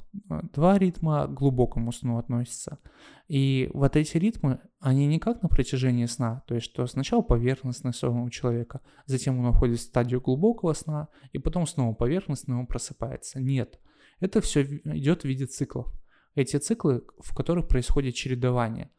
Два 0.53 0.79
ритма 0.79 1.27
к 1.27 1.35
глубокому 1.35 1.91
сну 1.91 2.17
относятся. 2.19 2.79
И 3.27 3.69
вот 3.75 3.97
эти 3.97 4.17
ритмы, 4.19 4.61
они 4.79 5.09
не 5.09 5.19
как 5.19 5.43
на 5.43 5.49
протяжении 5.49 6.07
сна, 6.07 6.45
то 6.47 6.55
есть 6.55 6.67
что 6.67 6.87
сначала 6.87 7.23
поверхностный 7.23 7.93
сон 7.93 8.21
у 8.21 8.31
человека, 8.31 8.81
затем 9.07 9.41
он 9.41 9.47
уходит 9.47 9.81
в 9.81 9.83
стадию 9.83 10.21
глубокого 10.21 10.75
сна, 10.75 11.09
и 11.33 11.39
потом 11.39 11.67
снова 11.67 11.93
поверхностный 11.93 12.55
он 12.55 12.69
просыпается. 12.69 13.41
Нет, 13.41 13.81
это 14.21 14.41
все 14.41 14.63
идет 14.63 15.23
в 15.23 15.25
виде 15.25 15.47
циклов. 15.47 15.93
Эти 16.37 16.57
циклы, 16.59 17.03
в 17.19 17.35
которых 17.35 17.67
происходит 17.67 18.15
чередование. 18.15 18.93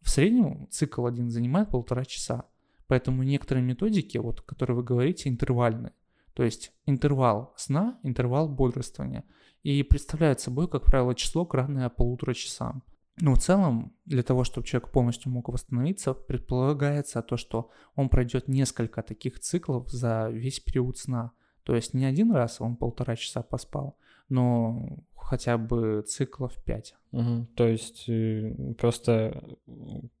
В 0.00 0.08
среднем 0.08 0.66
цикл 0.70 1.04
один 1.04 1.28
занимает 1.28 1.68
полтора 1.68 2.06
часа. 2.06 2.46
Поэтому 2.86 3.22
некоторые 3.22 3.64
методики, 3.64 4.16
вот, 4.16 4.40
которые 4.40 4.76
вы 4.78 4.82
говорите, 4.82 5.28
интервальные. 5.28 5.92
То 6.36 6.44
есть 6.44 6.72
интервал 6.84 7.54
сна, 7.56 7.98
интервал 8.02 8.46
бодрствования. 8.46 9.24
И 9.62 9.82
представляет 9.82 10.38
собой, 10.38 10.68
как 10.68 10.84
правило, 10.84 11.14
число 11.14 11.48
равное 11.50 11.88
полутора 11.88 12.34
часам. 12.34 12.82
Но 13.18 13.34
в 13.34 13.38
целом, 13.38 13.94
для 14.04 14.22
того, 14.22 14.44
чтобы 14.44 14.66
человек 14.66 14.90
полностью 14.90 15.32
мог 15.32 15.48
восстановиться, 15.48 16.12
предполагается 16.12 17.22
то, 17.22 17.38
что 17.38 17.70
он 17.94 18.10
пройдет 18.10 18.48
несколько 18.48 19.02
таких 19.02 19.40
циклов 19.40 19.90
за 19.90 20.28
весь 20.30 20.60
период 20.60 20.98
сна. 20.98 21.32
То 21.62 21.74
есть 21.74 21.94
не 21.94 22.04
один 22.04 22.30
раз 22.32 22.60
он 22.60 22.76
полтора 22.76 23.16
часа 23.16 23.42
поспал, 23.42 23.96
но 24.28 25.02
хотя 25.16 25.56
бы 25.56 26.04
циклов 26.06 26.52
пять. 26.64 26.94
Угу. 27.12 27.46
То 27.56 27.66
есть 27.66 28.04
э, 28.08 28.74
просто 28.78 29.42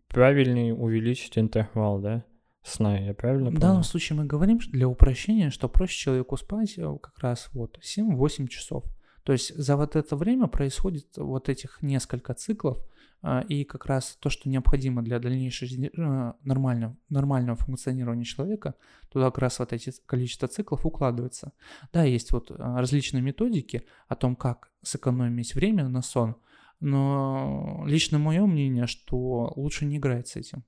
правильнее 0.08 0.74
увеличить 0.74 1.36
интервал, 1.36 2.00
да? 2.00 2.24
Сна, 2.68 2.98
я 2.98 3.14
правильно 3.14 3.46
понял? 3.46 3.58
В 3.58 3.60
данном 3.60 3.82
случае 3.82 4.18
мы 4.18 4.24
говорим 4.24 4.58
для 4.58 4.88
упрощения, 4.88 5.50
что 5.50 5.68
проще 5.68 5.98
человеку 5.98 6.36
спать 6.36 6.74
э, 6.76 6.98
как 7.02 7.18
раз 7.20 7.48
вот 7.52 7.78
7-8 7.82 8.48
часов. 8.48 8.84
То 9.22 9.32
есть 9.32 9.54
за 9.56 9.76
вот 9.76 9.96
это 9.96 10.16
время 10.16 10.46
происходит 10.46 11.16
вот 11.16 11.48
этих 11.48 11.82
несколько 11.82 12.34
циклов, 12.34 12.78
а, 13.22 13.40
и 13.40 13.64
как 13.64 13.86
раз 13.86 14.16
то, 14.20 14.30
что 14.30 14.48
необходимо 14.48 15.02
для 15.02 15.18
дальнейшего 15.18 15.68
э, 15.68 16.32
нормального, 16.44 16.96
нормального 17.08 17.56
функционирования 17.56 18.24
человека, 18.24 18.74
туда 19.10 19.26
как 19.26 19.38
раз 19.38 19.58
вот 19.58 19.72
эти 19.72 19.92
количество 20.06 20.46
циклов 20.46 20.86
укладывается. 20.86 21.52
Да, 21.92 22.04
есть 22.04 22.30
вот 22.30 22.50
э, 22.50 22.54
различные 22.56 23.22
методики 23.22 23.84
о 24.06 24.14
том, 24.14 24.36
как 24.36 24.70
сэкономить 24.82 25.54
время 25.54 25.88
на 25.88 26.02
сон, 26.02 26.36
но 26.78 27.82
лично 27.86 28.18
мое 28.18 28.46
мнение, 28.46 28.86
что 28.86 29.52
лучше 29.56 29.86
не 29.86 29.96
играть 29.96 30.28
с 30.28 30.36
этим. 30.36 30.62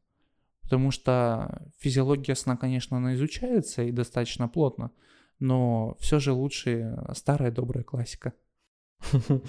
Потому 0.68 0.90
что 0.90 1.62
физиология 1.78 2.34
сна, 2.34 2.58
конечно, 2.58 2.98
она 2.98 3.14
изучается 3.14 3.84
и 3.84 3.90
достаточно 3.90 4.48
плотно, 4.48 4.90
но 5.38 5.96
все 5.98 6.18
же 6.18 6.32
лучше 6.32 7.02
старая 7.14 7.50
добрая 7.50 7.84
классика. 7.84 8.34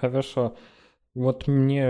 Хорошо. 0.00 0.56
Вот 1.12 1.46
мне 1.46 1.82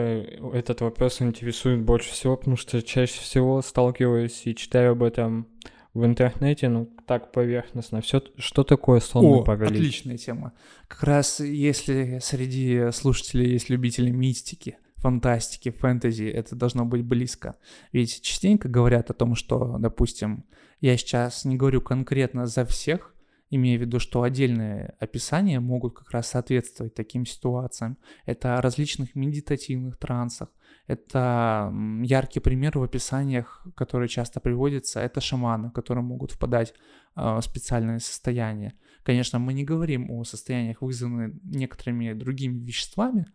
этот 0.52 0.80
вопрос 0.80 1.22
интересует 1.22 1.82
больше 1.82 2.10
всего, 2.10 2.36
потому 2.36 2.56
что 2.56 2.82
чаще 2.82 3.20
всего 3.20 3.62
сталкиваюсь 3.62 4.42
и 4.46 4.56
читаю 4.56 4.92
об 4.92 5.04
этом 5.04 5.46
в 5.94 6.04
интернете, 6.04 6.68
ну, 6.68 6.90
так 7.06 7.30
поверхностно. 7.30 8.00
Все, 8.00 8.20
что 8.36 8.64
такое 8.64 8.98
сонный 8.98 9.42
О, 9.42 9.44
паралич? 9.44 9.70
отличная 9.70 10.16
тема. 10.16 10.54
Как 10.88 11.04
раз 11.04 11.38
если 11.38 12.18
среди 12.20 12.90
слушателей 12.90 13.52
есть 13.52 13.68
любители 13.68 14.10
мистики, 14.10 14.76
фантастики, 15.00 15.70
фэнтези, 15.70 16.24
это 16.24 16.56
должно 16.56 16.84
быть 16.84 17.04
близко. 17.04 17.56
Ведь 17.92 18.20
частенько 18.22 18.68
говорят 18.68 19.10
о 19.10 19.14
том, 19.14 19.34
что, 19.34 19.78
допустим, 19.78 20.44
я 20.80 20.96
сейчас 20.96 21.44
не 21.44 21.56
говорю 21.56 21.80
конкретно 21.80 22.46
за 22.46 22.64
всех, 22.64 23.14
имея 23.50 23.78
в 23.78 23.80
виду, 23.80 23.98
что 23.98 24.22
отдельные 24.22 24.94
описания 25.00 25.60
могут 25.60 25.96
как 25.96 26.10
раз 26.10 26.28
соответствовать 26.28 26.94
таким 26.94 27.24
ситуациям. 27.24 27.96
Это 28.26 28.58
о 28.58 28.60
различных 28.60 29.14
медитативных 29.14 29.96
трансах, 29.96 30.48
это 30.86 31.72
яркий 32.02 32.40
пример 32.40 32.78
в 32.78 32.82
описаниях, 32.82 33.66
которые 33.76 34.08
часто 34.08 34.40
приводятся, 34.40 35.00
это 35.00 35.20
шаманы, 35.20 35.70
которые 35.70 36.02
могут 36.02 36.32
впадать 36.32 36.74
а, 37.14 37.40
в 37.40 37.44
специальные 37.44 38.00
состояния. 38.00 38.74
Конечно, 39.02 39.38
мы 39.38 39.52
не 39.52 39.64
говорим 39.64 40.10
о 40.10 40.24
состояниях, 40.24 40.82
вызванных 40.82 41.34
некоторыми 41.44 42.12
другими 42.14 42.58
веществами, 42.64 43.26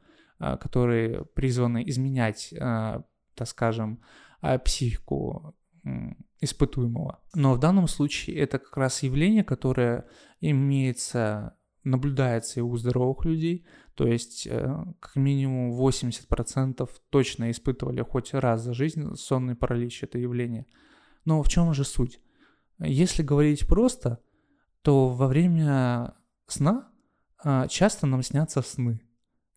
которые 0.57 1.25
призваны 1.25 1.83
изменять, 1.87 2.53
а, 2.59 3.03
так 3.33 3.47
скажем, 3.47 4.01
а, 4.41 4.57
психику 4.59 5.55
испытуемого. 6.39 7.21
Но 7.33 7.53
в 7.53 7.59
данном 7.59 7.87
случае 7.87 8.37
это 8.37 8.59
как 8.59 8.75
раз 8.77 9.03
явление, 9.03 9.43
которое 9.43 10.05
имеется, 10.39 11.57
наблюдается 11.83 12.59
и 12.59 12.63
у 12.63 12.75
здоровых 12.77 13.25
людей, 13.25 13.65
то 13.95 14.07
есть 14.07 14.47
э, 14.47 14.85
как 15.01 15.17
минимум 15.17 15.77
80% 15.77 16.89
точно 17.09 17.51
испытывали 17.51 18.01
хоть 18.01 18.33
раз 18.33 18.61
за 18.61 18.73
жизнь 18.73 19.15
сонный 19.15 19.55
паралич, 19.55 20.03
это 20.03 20.17
явление. 20.17 20.65
Но 21.25 21.43
в 21.43 21.49
чем 21.49 21.73
же 21.73 21.83
суть? 21.83 22.21
Если 22.79 23.23
говорить 23.23 23.67
просто, 23.67 24.19
то 24.81 25.09
во 25.09 25.27
время 25.27 26.15
сна 26.47 26.89
часто 27.67 28.07
нам 28.07 28.23
снятся 28.23 28.61
сны 28.61 29.01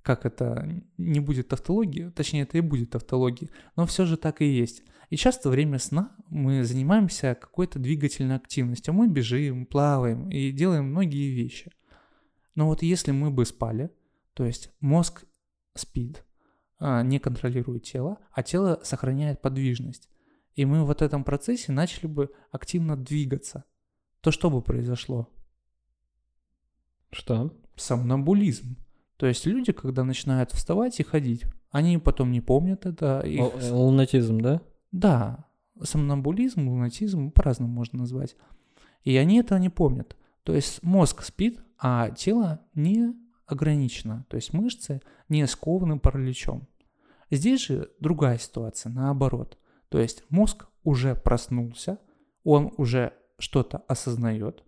как 0.07 0.25
это, 0.25 0.83
не 0.99 1.19
будет 1.19 1.49
тавтологии, 1.49 2.11
точнее 2.11 2.43
это 2.43 2.57
и 2.57 2.61
будет 2.61 2.91
тавтология, 2.91 3.51
но 3.75 3.87
все 3.87 4.07
же 4.07 4.17
так 4.17 4.41
и 4.41 4.47
есть. 4.47 4.85
И 5.11 5.17
часто 5.17 5.49
во 5.49 5.53
время 5.53 5.81
сна 5.81 6.17
мы 6.29 6.63
занимаемся 6.63 7.35
какой-то 7.35 7.81
двигательной 7.81 8.37
активностью, 8.37 8.95
мы 8.95 9.09
бежим, 9.09 9.67
плаваем 9.67 10.31
и 10.31 10.53
делаем 10.53 10.91
многие 10.91 11.35
вещи. 11.35 11.73
Но 12.55 12.69
вот 12.69 12.83
если 12.83 13.11
мы 13.11 13.33
бы 13.33 13.45
спали, 13.45 13.91
то 14.35 14.45
есть 14.45 14.71
мозг 14.79 15.25
спит, 15.75 16.25
а, 16.79 17.03
не 17.03 17.19
контролирует 17.19 17.83
тело, 17.83 18.19
а 18.31 18.45
тело 18.45 18.81
сохраняет 18.85 19.43
подвижность, 19.43 20.09
и 20.55 20.65
мы 20.65 20.85
в 20.85 20.87
вот 20.87 21.03
этом 21.03 21.25
процессе 21.25 21.73
начали 21.73 22.07
бы 22.07 22.31
активно 22.53 22.97
двигаться, 22.97 23.65
то 24.21 24.31
что 24.31 24.51
бы 24.51 24.63
произошло? 24.63 25.29
Что? 27.11 27.53
Сомнамбулизм. 27.75 28.86
То 29.17 29.27
есть 29.27 29.47
люди, 29.47 29.73
когда 29.73 30.05
начинают 30.05 30.51
вставать 30.53 31.01
и 31.01 31.05
ходить, 31.05 31.47
они 31.71 31.99
потом 31.99 32.33
не 32.33 32.41
помнят 32.41 32.87
это. 32.87 33.21
Их... 33.21 33.43
Лунатизм, 33.71 34.41
да? 34.41 34.61
Да, 34.93 35.47
сомнамбулизм, 35.83 36.69
лунатизм 36.69 37.31
по-разному 37.31 37.73
можно 37.73 38.01
назвать. 38.01 38.37
И 39.05 39.17
они 39.17 39.39
это 39.39 39.59
не 39.59 39.69
помнят. 39.69 40.17
То 40.43 40.55
есть 40.55 40.83
мозг 40.83 41.23
спит, 41.23 41.61
а 41.79 42.11
тело 42.11 42.61
не 42.75 43.15
ограничено. 43.47 44.27
То 44.29 44.37
есть 44.37 44.53
мышцы 44.53 45.01
не 45.29 45.47
скованы 45.47 45.99
параличом. 45.99 46.69
Здесь 47.31 47.67
же 47.67 47.91
другая 48.01 48.39
ситуация, 48.39 48.93
наоборот. 48.93 49.59
То 49.89 49.99
есть 49.99 50.25
мозг 50.29 50.67
уже 50.85 51.15
проснулся, 51.15 51.99
он 52.45 52.73
уже 52.77 53.13
что-то 53.39 53.79
осознает, 53.89 54.63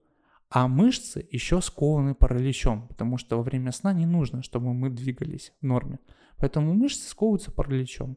а 0.51 0.67
мышцы 0.67 1.27
еще 1.31 1.61
скованы 1.61 2.15
параличом, 2.15 2.89
потому 2.89 3.19
что 3.19 3.37
во 3.37 3.43
время 3.43 3.73
сна 3.73 3.93
не 3.93 4.07
нужно, 4.07 4.43
чтобы 4.43 4.73
мы 4.73 4.91
двигались 4.91 5.53
в 5.61 5.67
норме. 5.67 5.99
Поэтому 6.39 6.73
мышцы 6.75 7.09
сковываются 7.09 7.51
параличом. 7.51 8.17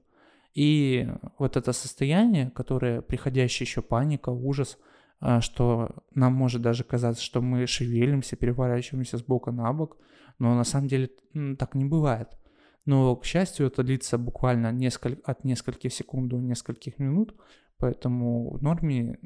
И 0.54 1.08
вот 1.40 1.58
это 1.58 1.74
состояние, 1.74 2.52
которое 2.52 3.02
приходящая 3.02 3.68
еще 3.68 3.82
паника, 3.82 4.30
ужас, 4.30 4.78
а, 5.20 5.42
что 5.42 5.90
нам 6.14 6.34
может 6.34 6.62
даже 6.62 6.84
казаться, 6.84 7.24
что 7.24 7.42
мы 7.42 7.68
шевелимся, 7.68 8.36
переворачиваемся 8.36 9.18
с 9.18 9.24
бока 9.24 9.52
на 9.52 9.72
бок, 9.72 9.98
но 10.40 10.56
на 10.56 10.64
самом 10.64 10.88
деле 10.88 11.10
так 11.58 11.76
не 11.76 11.86
бывает. 11.86 12.38
Но, 12.86 13.16
к 13.16 13.26
счастью, 13.26 13.68
это 13.68 13.84
длится 13.84 14.18
буквально 14.18 14.72
несколько, 14.72 15.22
от 15.30 15.44
нескольких 15.44 15.94
секунд 15.94 16.30
до 16.30 16.38
нескольких 16.38 16.98
минут, 16.98 17.36
поэтому 17.78 18.58
в 18.58 18.64
норме 18.64 19.20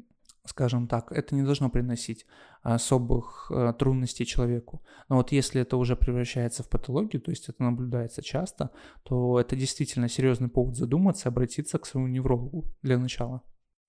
скажем 0.46 0.88
так, 0.88 1.12
это 1.12 1.34
не 1.34 1.42
должно 1.42 1.70
приносить 1.70 2.26
особых 2.62 3.50
э, 3.50 3.72
трудностей 3.78 4.26
человеку. 4.26 4.82
Но 5.08 5.16
вот 5.16 5.32
если 5.32 5.60
это 5.60 5.76
уже 5.76 5.96
превращается 5.96 6.62
в 6.62 6.68
патологию, 6.68 7.22
то 7.22 7.30
есть 7.30 7.48
это 7.48 7.62
наблюдается 7.62 8.22
часто, 8.22 8.70
то 9.04 9.38
это 9.38 9.56
действительно 9.56 10.08
серьезный 10.08 10.48
повод 10.48 10.76
задуматься, 10.76 11.28
обратиться 11.28 11.78
к 11.78 11.86
своему 11.86 12.08
неврологу 12.08 12.64
для 12.82 12.98
начала. 12.98 13.42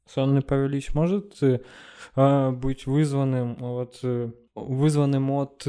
Сонный 0.07 0.41
паралич 0.41 0.93
может 0.93 1.41
э, 1.41 1.61
а, 2.15 2.51
быть 2.51 2.85
вызванным 2.85 3.55
вот 3.55 3.99
э, 4.03 4.31
вызванным 4.55 5.31
от 5.31 5.67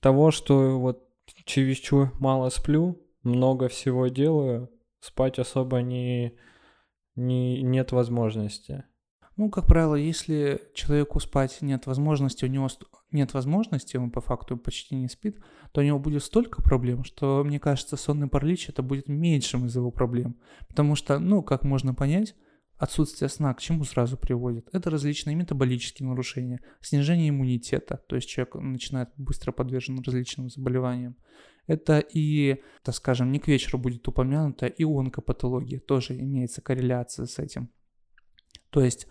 того, 0.00 0.30
что 0.30 0.78
вот 0.80 1.06
чересчур 1.44 2.12
мало 2.18 2.48
сплю, 2.48 3.00
много 3.22 3.68
всего 3.68 4.08
делаю, 4.08 4.70
спать 5.00 5.38
особо 5.38 5.82
не 5.82 6.38
не, 7.16 7.62
нет 7.62 7.92
возможности. 7.92 8.84
Ну, 9.36 9.48
как 9.48 9.66
правило, 9.66 9.94
если 9.94 10.60
человеку 10.74 11.18
спать 11.20 11.58
нет 11.62 11.86
возможности, 11.86 12.44
у 12.44 12.48
него 12.48 12.68
нет 13.10 13.32
возможности, 13.32 13.96
он 13.96 14.10
по 14.10 14.20
факту 14.20 14.56
почти 14.56 14.94
не 14.94 15.08
спит, 15.08 15.38
то 15.72 15.80
у 15.80 15.84
него 15.84 15.98
будет 15.98 16.22
столько 16.22 16.62
проблем, 16.62 17.04
что, 17.04 17.42
мне 17.44 17.58
кажется, 17.58 17.96
сонный 17.96 18.28
паралич 18.28 18.68
это 18.68 18.82
будет 18.82 19.08
меньшим 19.08 19.66
из 19.66 19.76
его 19.76 19.90
проблем. 19.90 20.36
Потому 20.68 20.94
что, 20.94 21.18
ну, 21.18 21.42
как 21.42 21.64
можно 21.64 21.94
понять, 21.94 22.34
отсутствие 22.76 23.28
сна 23.28 23.52
к 23.54 23.60
чему 23.60 23.84
сразу 23.84 24.16
приводит? 24.16 24.68
Это 24.72 24.90
различные 24.90 25.36
метаболические 25.36 26.08
нарушения, 26.08 26.60
снижение 26.80 27.28
иммунитета, 27.28 28.02
то 28.08 28.16
есть 28.16 28.28
человек 28.28 28.54
начинает 28.56 29.10
быстро 29.16 29.52
подвержен 29.52 30.00
различным 30.00 30.48
заболеваниям. 30.48 31.16
Это 31.66 31.98
и, 31.98 32.62
так 32.82 32.94
скажем, 32.94 33.30
не 33.30 33.38
к 33.38 33.46
вечеру 33.46 33.78
будет 33.78 34.06
упомянута 34.08 34.66
и 34.66 34.82
онкопатология, 34.82 35.78
тоже 35.78 36.18
имеется 36.18 36.62
корреляция 36.62 37.26
с 37.26 37.38
этим. 37.38 37.70
То 38.70 38.82
есть 38.82 39.06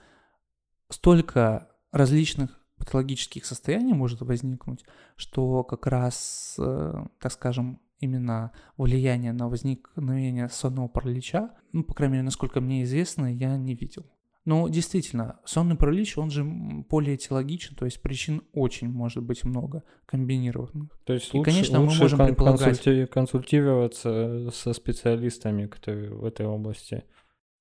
столько 0.89 1.69
различных 1.91 2.59
патологических 2.77 3.45
состояний 3.45 3.93
может 3.93 4.21
возникнуть, 4.21 4.85
что 5.15 5.63
как 5.63 5.87
раз, 5.87 6.55
э, 6.57 6.93
так 7.19 7.31
скажем, 7.31 7.81
именно 7.99 8.51
влияние 8.77 9.33
на 9.33 9.49
возникновение 9.49 10.47
сонного 10.49 10.87
паралича, 10.87 11.51
ну, 11.73 11.83
по 11.83 11.93
крайней 11.93 12.13
мере, 12.13 12.23
насколько 12.23 12.61
мне 12.61 12.83
известно, 12.83 13.25
я 13.33 13.57
не 13.57 13.75
видел. 13.75 14.05
Но 14.45 14.67
действительно, 14.69 15.39
сонный 15.45 15.75
паралич, 15.75 16.17
он 16.17 16.31
же 16.31 16.45
полиэтиологичен, 16.89 17.75
то 17.75 17.85
есть 17.85 18.01
причин 18.01 18.41
очень 18.53 18.89
может 18.89 19.21
быть 19.21 19.43
много 19.43 19.83
комбинированных. 20.05 20.97
То 21.03 21.13
есть 21.13 21.33
лучше, 21.33 21.51
И, 21.51 21.53
конечно, 21.53 21.81
лучше 21.81 21.95
мы 21.95 22.01
можем 22.01 22.17
кон- 22.17 22.27
предполагать... 22.27 22.79
консульти- 22.79 23.05
консультироваться 23.05 24.49
со 24.51 24.73
специалистами, 24.73 25.67
которые 25.67 26.11
в 26.15 26.23
этой 26.23 26.45
области. 26.47 27.03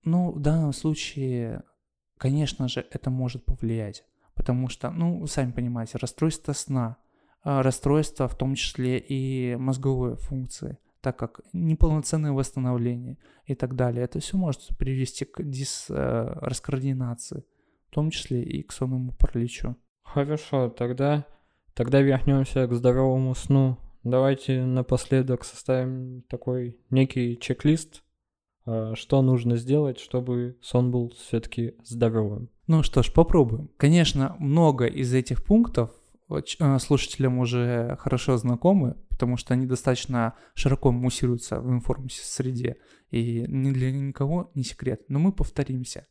Ну, 0.05 0.31
в 0.31 0.41
данном 0.41 0.73
случае, 0.73 1.65
конечно 2.19 2.69
же, 2.69 2.87
это 2.91 3.11
может 3.11 3.45
повлиять. 3.45 4.05
Потому 4.35 4.69
что, 4.69 4.91
ну, 4.91 5.27
сами 5.27 5.53
понимаете, 5.53 5.99
расстройство 5.99 6.53
сна, 6.53 6.97
а, 7.43 7.63
расстройства 7.63 8.29
в 8.29 8.37
том 8.37 8.55
числе 8.55 8.99
и 8.99 9.57
мозговые 9.57 10.17
функции– 10.17 10.79
так 11.01 11.17
как 11.17 11.41
неполноценное 11.53 12.33
восстановление 12.33 13.19
и 13.47 13.55
так 13.55 13.77
далее. 13.77 14.05
Это 14.05 14.19
все 14.21 14.37
может 14.37 14.69
привести 14.79 15.25
к 15.25 15.43
дисраскоординации, 15.43 17.45
в 17.89 17.95
том 17.95 18.11
числе 18.11 18.43
и 18.43 18.63
к 18.63 18.73
сонному 18.73 19.13
параличу. 19.13 19.77
Хорошо, 20.03 20.69
тогда, 20.71 21.27
тогда 21.75 22.01
вернемся 22.01 22.67
к 22.67 22.75
здоровому 22.75 23.35
сну. 23.35 23.77
Давайте 24.03 24.65
напоследок 24.65 25.45
составим 25.45 26.23
такой 26.29 26.79
некий 26.91 27.39
чек-лист, 27.39 28.03
что 28.95 29.23
нужно 29.23 29.57
сделать, 29.57 29.99
чтобы 29.99 30.57
сон 30.61 30.91
был 30.91 31.13
все-таки 31.17 31.75
здоровым. 31.85 32.51
Ну 32.67 32.83
что 32.83 33.03
ж, 33.03 33.13
попробуем. 33.13 33.71
Конечно, 33.77 34.37
много 34.39 34.87
из 34.87 35.15
этих 35.15 35.45
пунктов 35.45 35.91
а, 36.61 36.79
слушателям 36.79 37.39
уже 37.39 37.97
хорошо 37.99 38.37
знакомы, 38.37 38.97
потому 39.09 39.37
что 39.37 39.55
они 39.55 39.67
достаточно 39.67 40.35
широко 40.55 40.93
муссируются 40.93 41.61
в 41.61 41.71
информ-среде, 41.71 42.77
и 43.11 43.45
ни 43.49 43.71
для 43.71 43.91
никого 43.91 44.51
не 44.55 44.63
секрет. 44.63 45.03
Но 45.09 45.19
мы 45.19 45.33
повторимся. 45.33 46.07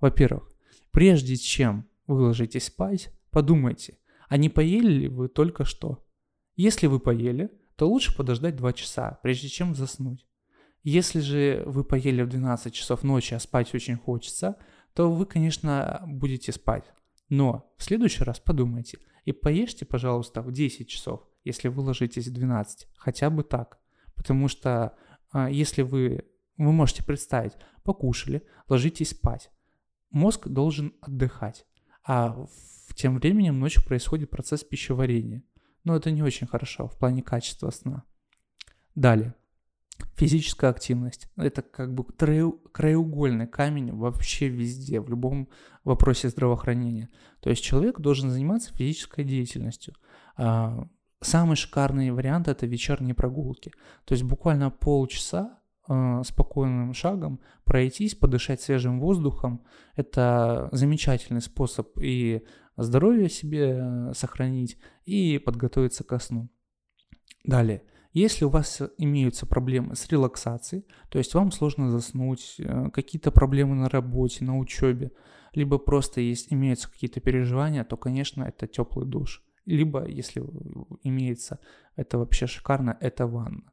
Во-первых, 0.00 0.48
прежде 0.92 1.36
чем 1.36 1.88
вы 2.06 2.22
ложитесь 2.22 2.66
спать, 2.66 3.12
подумайте, 3.30 3.98
а 4.28 4.36
не 4.36 4.48
поели 4.48 4.92
ли 4.92 5.08
вы 5.08 5.28
только 5.28 5.64
что? 5.64 6.04
Если 6.54 6.86
вы 6.86 7.00
поели, 7.00 7.50
то 7.76 7.88
лучше 7.88 8.16
подождать 8.16 8.56
2 8.56 8.72
часа, 8.72 9.18
прежде 9.22 9.48
чем 9.48 9.74
заснуть. 9.74 10.27
Если 10.90 11.20
же 11.20 11.64
вы 11.66 11.84
поели 11.84 12.22
в 12.22 12.30
12 12.30 12.72
часов 12.72 13.02
ночи, 13.02 13.34
а 13.34 13.40
спать 13.40 13.74
очень 13.74 13.96
хочется, 13.96 14.56
то 14.94 15.12
вы, 15.12 15.26
конечно, 15.26 16.02
будете 16.06 16.50
спать. 16.50 16.90
Но 17.28 17.70
в 17.76 17.84
следующий 17.84 18.24
раз 18.24 18.40
подумайте 18.40 18.98
и 19.26 19.32
поешьте, 19.32 19.84
пожалуйста, 19.84 20.40
в 20.40 20.50
10 20.50 20.88
часов, 20.88 21.28
если 21.44 21.68
вы 21.68 21.82
ложитесь 21.82 22.28
в 22.28 22.32
12, 22.32 22.88
хотя 22.96 23.28
бы 23.28 23.42
так. 23.42 23.78
Потому 24.14 24.48
что 24.48 24.96
а, 25.30 25.50
если 25.50 25.82
вы, 25.82 26.24
вы 26.56 26.72
можете 26.72 27.04
представить, 27.04 27.52
покушали, 27.82 28.42
ложитесь 28.66 29.10
спать, 29.10 29.50
мозг 30.08 30.48
должен 30.48 30.94
отдыхать, 31.02 31.66
а 32.02 32.30
в, 32.30 32.94
тем 32.94 33.18
временем 33.18 33.60
ночью 33.60 33.84
происходит 33.84 34.30
процесс 34.30 34.64
пищеварения. 34.64 35.42
Но 35.84 35.94
это 35.94 36.10
не 36.10 36.22
очень 36.22 36.46
хорошо 36.46 36.88
в 36.88 36.96
плане 36.96 37.22
качества 37.22 37.68
сна. 37.68 38.04
Далее. 38.94 39.34
Физическая 40.16 40.70
активность. 40.70 41.28
Это 41.36 41.62
как 41.62 41.94
бы 41.94 42.04
краеугольный 42.04 43.46
камень 43.46 43.92
вообще 43.92 44.48
везде, 44.48 45.00
в 45.00 45.08
любом 45.08 45.48
вопросе 45.84 46.28
здравоохранения. 46.28 47.08
То 47.40 47.50
есть 47.50 47.62
человек 47.62 48.00
должен 48.00 48.30
заниматься 48.30 48.74
физической 48.74 49.24
деятельностью. 49.24 49.94
А, 50.36 50.88
самый 51.20 51.56
шикарный 51.56 52.10
вариант 52.10 52.48
это 52.48 52.66
вечерние 52.66 53.14
прогулки. 53.14 53.72
То 54.04 54.12
есть 54.12 54.24
буквально 54.24 54.70
полчаса 54.70 55.60
э, 55.88 56.22
спокойным 56.24 56.94
шагом 56.94 57.40
пройтись, 57.64 58.14
подышать 58.14 58.60
свежим 58.60 59.00
воздухом. 59.00 59.64
Это 59.96 60.68
замечательный 60.72 61.40
способ 61.40 61.88
и 62.00 62.44
здоровье 62.76 63.28
себе 63.28 63.78
э, 63.80 64.12
сохранить, 64.14 64.78
и 65.04 65.38
подготовиться 65.38 66.04
ко 66.04 66.18
сну. 66.18 66.48
Далее. 67.44 67.82
Если 68.12 68.44
у 68.44 68.48
вас 68.48 68.80
имеются 68.96 69.46
проблемы 69.46 69.94
с 69.94 70.08
релаксацией, 70.08 70.86
то 71.10 71.18
есть 71.18 71.34
вам 71.34 71.52
сложно 71.52 71.90
заснуть, 71.90 72.56
э, 72.58 72.90
какие-то 72.90 73.30
проблемы 73.30 73.74
на 73.74 73.88
работе, 73.88 74.44
на 74.44 74.58
учебе, 74.58 75.12
либо 75.52 75.78
просто 75.78 76.20
есть, 76.20 76.52
имеются 76.52 76.90
какие-то 76.90 77.20
переживания, 77.20 77.84
то, 77.84 77.96
конечно, 77.96 78.44
это 78.44 78.66
теплый 78.66 79.06
душ. 79.06 79.42
Либо, 79.66 80.06
если 80.06 80.42
имеется, 81.02 81.58
это 81.96 82.18
вообще 82.18 82.46
шикарно, 82.46 82.96
это 83.00 83.26
ванна. 83.26 83.64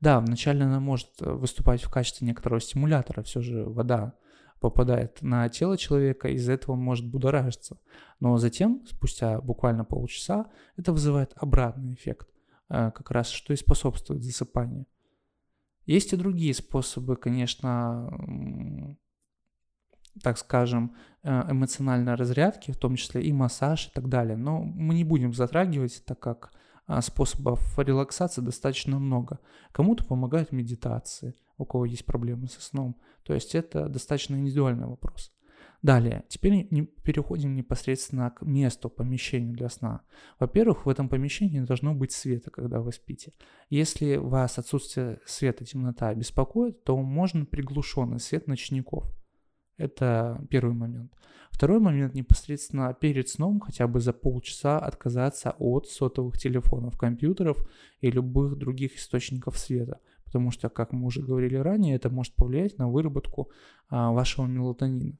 Да, 0.00 0.20
вначале 0.20 0.64
она 0.64 0.80
может 0.80 1.10
выступать 1.20 1.82
в 1.82 1.90
качестве 1.90 2.26
некоторого 2.26 2.60
стимулятора, 2.60 3.22
все 3.22 3.40
же 3.40 3.64
вода 3.64 4.14
попадает 4.60 5.20
на 5.22 5.48
тело 5.48 5.76
человека, 5.76 6.28
из-за 6.28 6.52
этого 6.52 6.72
он 6.72 6.80
может 6.80 7.06
будоражиться. 7.06 7.78
Но 8.20 8.38
затем, 8.38 8.84
спустя 8.86 9.40
буквально 9.40 9.84
полчаса, 9.84 10.46
это 10.76 10.92
вызывает 10.92 11.32
обратный 11.36 11.94
эффект. 11.94 12.28
Э, 12.72 12.90
как 12.90 13.10
раз 13.10 13.28
что 13.28 13.52
и 13.52 13.56
способствует 13.56 14.22
засыпанию. 14.22 14.86
Есть 15.84 16.14
и 16.14 16.16
другие 16.16 16.54
способы, 16.54 17.16
конечно, 17.16 18.08
так 20.22 20.38
скажем, 20.38 20.96
э, 21.22 21.50
эмоциональной 21.50 22.14
разрядки, 22.14 22.70
в 22.70 22.78
том 22.78 22.96
числе 22.96 23.22
и 23.22 23.32
массаж 23.32 23.88
и 23.88 23.90
так 23.90 24.08
далее. 24.08 24.38
Но 24.38 24.62
мы 24.62 24.94
не 24.94 25.04
будем 25.04 25.34
затрагивать, 25.34 26.02
так 26.06 26.18
как 26.18 26.52
а, 26.86 27.02
способов 27.02 27.78
релаксации 27.78 28.40
достаточно 28.40 28.98
много. 28.98 29.38
Кому-то 29.72 30.04
помогают 30.04 30.50
медитации, 30.50 31.34
у 31.58 31.66
кого 31.66 31.84
есть 31.84 32.06
проблемы 32.06 32.48
со 32.48 32.62
сном. 32.62 32.96
То 33.22 33.34
есть 33.34 33.54
это 33.54 33.88
достаточно 33.88 34.34
индивидуальный 34.34 34.86
вопрос. 34.86 35.30
Далее, 35.82 36.22
теперь 36.28 36.68
переходим 37.02 37.56
непосредственно 37.56 38.30
к 38.30 38.42
месту, 38.42 38.88
помещению 38.88 39.56
для 39.56 39.68
сна. 39.68 40.02
Во-первых, 40.38 40.86
в 40.86 40.88
этом 40.88 41.08
помещении 41.08 41.58
должно 41.58 41.92
быть 41.92 42.12
света, 42.12 42.52
когда 42.52 42.80
вы 42.80 42.92
спите. 42.92 43.32
Если 43.68 44.14
вас 44.14 44.58
отсутствие 44.58 45.18
света, 45.26 45.64
темнота 45.64 46.14
беспокоит, 46.14 46.84
то 46.84 46.96
можно 46.96 47.44
приглушенный 47.44 48.20
свет 48.20 48.46
ночников. 48.46 49.12
Это 49.76 50.46
первый 50.50 50.72
момент. 50.72 51.12
Второй 51.50 51.80
момент 51.80 52.14
непосредственно 52.14 52.94
перед 52.94 53.28
сном 53.28 53.58
хотя 53.58 53.88
бы 53.88 53.98
за 53.98 54.12
полчаса 54.12 54.78
отказаться 54.78 55.56
от 55.58 55.88
сотовых 55.88 56.38
телефонов, 56.38 56.96
компьютеров 56.96 57.58
и 58.00 58.08
любых 58.08 58.56
других 58.56 58.94
источников 58.94 59.58
света. 59.58 59.98
Потому 60.24 60.52
что, 60.52 60.68
как 60.68 60.92
мы 60.92 61.06
уже 61.06 61.22
говорили 61.22 61.56
ранее, 61.56 61.96
это 61.96 62.08
может 62.08 62.34
повлиять 62.36 62.78
на 62.78 62.88
выработку 62.88 63.50
а, 63.88 64.12
вашего 64.12 64.46
мелатонина 64.46 65.18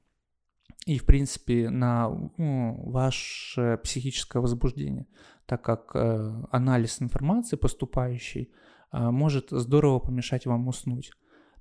и, 0.87 0.99
в 0.99 1.07
принципе, 1.07 1.71
на 1.71 2.09
ну, 2.37 2.83
ваше 2.91 3.79
психическое 3.83 4.41
возбуждение, 4.41 5.07
так 5.47 5.63
как 5.63 5.93
э, 5.95 6.45
анализ 6.51 7.01
информации 7.01 7.57
поступающей 7.57 8.51
э, 8.93 9.11
может 9.11 9.51
здорово 9.51 10.01
помешать 10.01 10.47
вам 10.47 10.69
уснуть. 10.69 11.13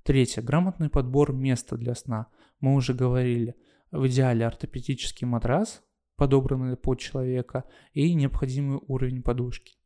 Третье. 0.02 0.42
Грамотный 0.42 0.88
подбор 0.88 1.32
места 1.32 1.76
для 1.76 1.94
сна. 1.94 2.26
Мы 2.60 2.74
уже 2.74 2.94
говорили, 2.94 3.56
в 3.92 4.06
идеале 4.08 4.46
ортопедический 4.46 5.26
матрас, 5.26 5.82
подобранный 6.16 6.76
под 6.76 6.98
человека, 6.98 7.64
и 7.92 8.12
необходимый 8.14 8.80
уровень 8.88 9.22
подушки. 9.22 9.76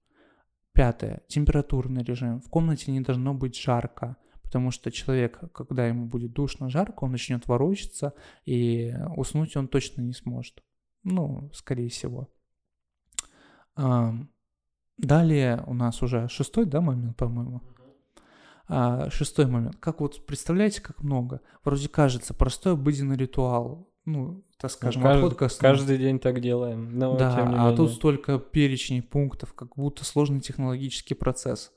Пятое. 0.72 1.22
Температурный 1.28 2.04
режим. 2.04 2.40
В 2.40 2.48
комнате 2.48 2.92
не 2.92 3.00
должно 3.00 3.34
быть 3.34 3.58
жарко 3.58 4.16
потому 4.46 4.70
что 4.70 4.90
человек, 4.92 5.40
когда 5.52 5.86
ему 5.86 6.06
будет 6.06 6.32
душно, 6.32 6.70
жарко, 6.70 7.04
он 7.04 7.12
начнет 7.12 7.46
ворочаться, 7.48 8.14
и 8.44 8.94
уснуть 9.16 9.56
он 9.56 9.66
точно 9.66 10.02
не 10.02 10.12
сможет. 10.12 10.62
Ну, 11.02 11.50
скорее 11.52 11.88
всего. 11.88 12.28
Далее 14.96 15.62
у 15.66 15.74
нас 15.74 16.00
уже 16.02 16.28
шестой, 16.28 16.64
да, 16.64 16.80
момент, 16.80 17.16
по-моему. 17.16 17.60
А, 18.68 19.10
шестой 19.10 19.46
момент. 19.46 19.76
Как 19.80 20.00
вот 20.00 20.24
представляете, 20.26 20.80
как 20.80 21.02
много? 21.02 21.40
Вроде 21.64 21.88
кажется, 21.88 22.32
простой 22.32 22.72
обыденный 22.74 23.16
ритуал. 23.16 23.92
Ну, 24.04 24.44
так 24.58 24.70
скажем, 24.70 25.02
ну, 25.02 25.08
отход 25.08 25.34
ко 25.34 25.48
сну. 25.48 25.60
Каждый 25.60 25.98
день 25.98 26.20
так 26.20 26.40
делаем. 26.40 26.96
Но 26.96 27.16
да, 27.16 27.68
а 27.68 27.76
тут 27.76 27.92
столько 27.92 28.38
перечней 28.38 29.02
пунктов, 29.02 29.52
как 29.54 29.74
будто 29.74 30.04
сложный 30.04 30.40
технологический 30.40 31.14
процесс. 31.14 31.72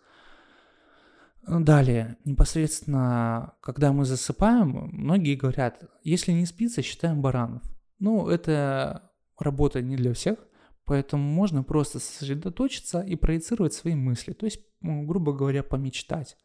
Далее, 1.48 2.18
непосредственно, 2.26 3.54
когда 3.62 3.92
мы 3.92 4.06
засыпаем, 4.06 4.90
многие 4.92 5.36
говорят, 5.36 5.84
если 6.04 6.32
не 6.32 6.46
спится, 6.46 6.82
считаем 6.82 7.22
баранов. 7.22 7.64
Ну, 7.98 8.28
это 8.28 9.12
работа 9.38 9.82
не 9.82 9.96
для 9.96 10.14
всех, 10.14 10.38
поэтому 10.86 11.24
можно 11.24 11.64
просто 11.64 12.00
сосредоточиться 12.00 13.02
и 13.02 13.16
проецировать 13.16 13.74
свои 13.74 13.96
мысли, 13.96 14.34
то 14.34 14.46
есть, 14.46 14.62
грубо 14.82 15.34
говоря, 15.34 15.64
помечтать. 15.64 16.38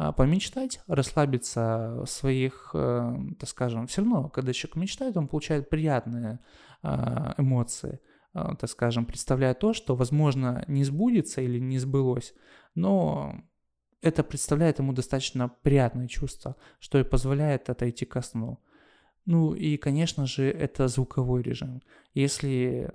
А, 0.00 0.12
помечтать, 0.12 0.80
расслабиться 0.86 2.02
в 2.04 2.06
своих, 2.06 2.70
э, 2.72 3.16
так 3.40 3.48
скажем, 3.48 3.88
все 3.88 4.02
равно, 4.02 4.28
когда 4.28 4.52
человек 4.52 4.76
мечтает, 4.76 5.16
он 5.16 5.26
получает 5.26 5.68
приятные 5.68 6.38
а, 6.84 7.34
эмоции, 7.36 7.98
а, 8.32 8.54
так 8.54 8.70
скажем, 8.70 9.06
представляя 9.06 9.54
то, 9.54 9.72
что, 9.72 9.96
возможно, 9.96 10.64
не 10.68 10.84
сбудется 10.84 11.40
или 11.40 11.58
не 11.58 11.80
сбылось, 11.80 12.32
но 12.76 13.42
это 14.00 14.22
представляет 14.22 14.78
ему 14.78 14.92
достаточно 14.92 15.48
приятное 15.62 16.08
чувство, 16.08 16.56
что 16.78 16.98
и 16.98 17.04
позволяет 17.04 17.70
отойти 17.70 18.04
ко 18.04 18.22
сну. 18.22 18.58
Ну 19.26 19.54
и, 19.54 19.76
конечно 19.76 20.26
же, 20.26 20.50
это 20.50 20.88
звуковой 20.88 21.42
режим. 21.42 21.82
Если 22.14 22.92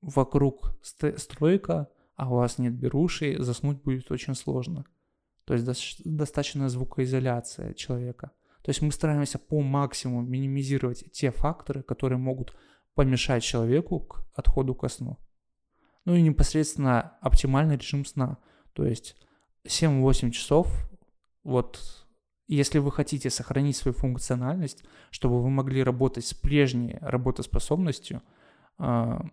вокруг 0.00 0.76
стройка, 0.82 1.88
а 2.16 2.30
у 2.30 2.36
вас 2.36 2.58
нет 2.58 2.74
беруши, 2.74 3.36
заснуть 3.38 3.82
будет 3.82 4.10
очень 4.10 4.34
сложно– 4.34 4.84
то 5.48 5.54
есть 5.54 6.04
достаточно 6.04 6.68
звукоизоляция 6.68 7.72
человека. 7.72 8.32
То 8.60 8.68
есть 8.68 8.82
мы 8.82 8.92
стараемся 8.92 9.38
по 9.38 9.62
максимуму 9.62 10.20
минимизировать 10.20 11.10
те 11.10 11.30
факторы, 11.30 11.82
которые 11.82 12.18
могут 12.18 12.54
помешать 12.94 13.42
человеку 13.42 14.00
к 14.00 14.26
отходу 14.34 14.74
ко 14.74 14.88
сну. 14.88 15.16
Ну 16.04 16.14
и 16.14 16.20
непосредственно 16.20 17.16
оптимальный 17.22 17.78
режим 17.78 18.04
сна. 18.04 18.36
То 18.74 18.84
есть 18.84 19.16
7-8 19.68 20.30
часов, 20.30 20.68
вот 21.44 22.06
если 22.48 22.78
вы 22.78 22.90
хотите 22.90 23.30
сохранить 23.30 23.76
свою 23.76 23.94
функциональность, 23.94 24.82
чтобы 25.10 25.42
вы 25.42 25.50
могли 25.50 25.82
работать 25.82 26.26
с 26.26 26.34
прежней 26.34 26.98
работоспособностью, 27.00 28.22
а, 28.78 29.24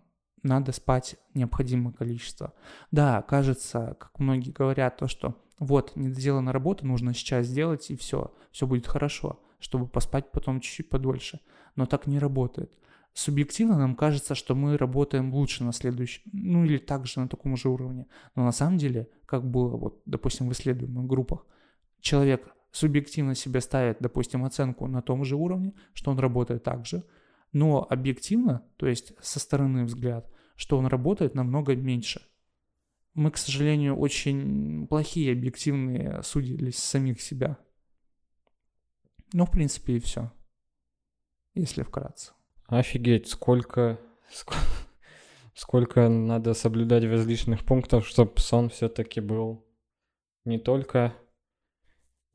надо 0.42 0.72
спать 0.72 1.16
необходимое 1.34 1.92
количество. 1.92 2.52
Да, 2.90 3.22
кажется, 3.22 3.96
как 3.98 4.18
многие 4.18 4.50
говорят, 4.50 4.98
то, 4.98 5.08
что 5.08 5.34
вот, 5.58 5.96
недоделанная 5.96 6.52
работа, 6.52 6.86
нужно 6.86 7.14
сейчас 7.14 7.46
сделать, 7.46 7.90
и 7.90 7.96
все, 7.96 8.34
все 8.52 8.66
будет 8.66 8.86
хорошо, 8.86 9.40
чтобы 9.58 9.88
поспать 9.88 10.30
потом 10.30 10.60
чуть-чуть 10.60 10.90
подольше. 10.90 11.40
Но 11.74 11.86
так 11.86 12.06
не 12.06 12.18
работает. 12.18 12.72
Субъективно 13.16 13.78
нам 13.78 13.96
кажется, 13.96 14.34
что 14.34 14.54
мы 14.54 14.76
работаем 14.76 15.32
лучше 15.32 15.64
на 15.64 15.72
следующем, 15.72 16.22
ну 16.32 16.64
или 16.64 16.76
также 16.76 17.20
на 17.20 17.28
таком 17.28 17.56
же 17.56 17.70
уровне. 17.70 18.06
Но 18.34 18.44
на 18.44 18.52
самом 18.52 18.76
деле, 18.76 19.08
как 19.24 19.48
было, 19.50 19.76
вот, 19.76 20.02
допустим, 20.04 20.48
в 20.48 20.52
исследуемых 20.52 21.06
группах, 21.06 21.46
человек 22.00 22.52
субъективно 22.72 23.34
себе 23.34 23.62
ставит, 23.62 23.98
допустим, 24.00 24.44
оценку 24.44 24.86
на 24.86 25.00
том 25.00 25.24
же 25.24 25.36
уровне, 25.36 25.72
что 25.94 26.10
он 26.10 26.18
работает 26.18 26.62
так 26.62 26.84
же, 26.84 27.04
но 27.52 27.86
объективно, 27.88 28.62
то 28.76 28.86
есть 28.86 29.14
со 29.22 29.40
стороны 29.40 29.84
взгляд, 29.84 30.30
что 30.54 30.76
он 30.76 30.86
работает 30.86 31.34
намного 31.34 31.74
меньше– 31.74 32.20
мы, 33.16 33.30
к 33.30 33.38
сожалению, 33.38 33.96
очень 33.96 34.86
плохие 34.88 35.32
объективные 35.32 36.22
судили 36.22 36.70
самих 36.70 37.22
себя. 37.22 37.56
Ну, 39.32 39.46
в 39.46 39.50
принципе, 39.50 39.96
и 39.96 40.00
все. 40.00 40.30
Если 41.54 41.82
вкратце. 41.82 42.34
Офигеть, 42.68 43.28
сколько, 43.28 43.98
сколько, 44.30 44.60
сколько 45.54 46.08
надо 46.08 46.54
соблюдать 46.54 47.04
различных 47.04 47.64
пунктов, 47.64 48.06
чтобы 48.06 48.32
сон 48.38 48.70
все-таки 48.70 49.20
был 49.20 49.64
не 50.44 50.58
только 50.58 51.14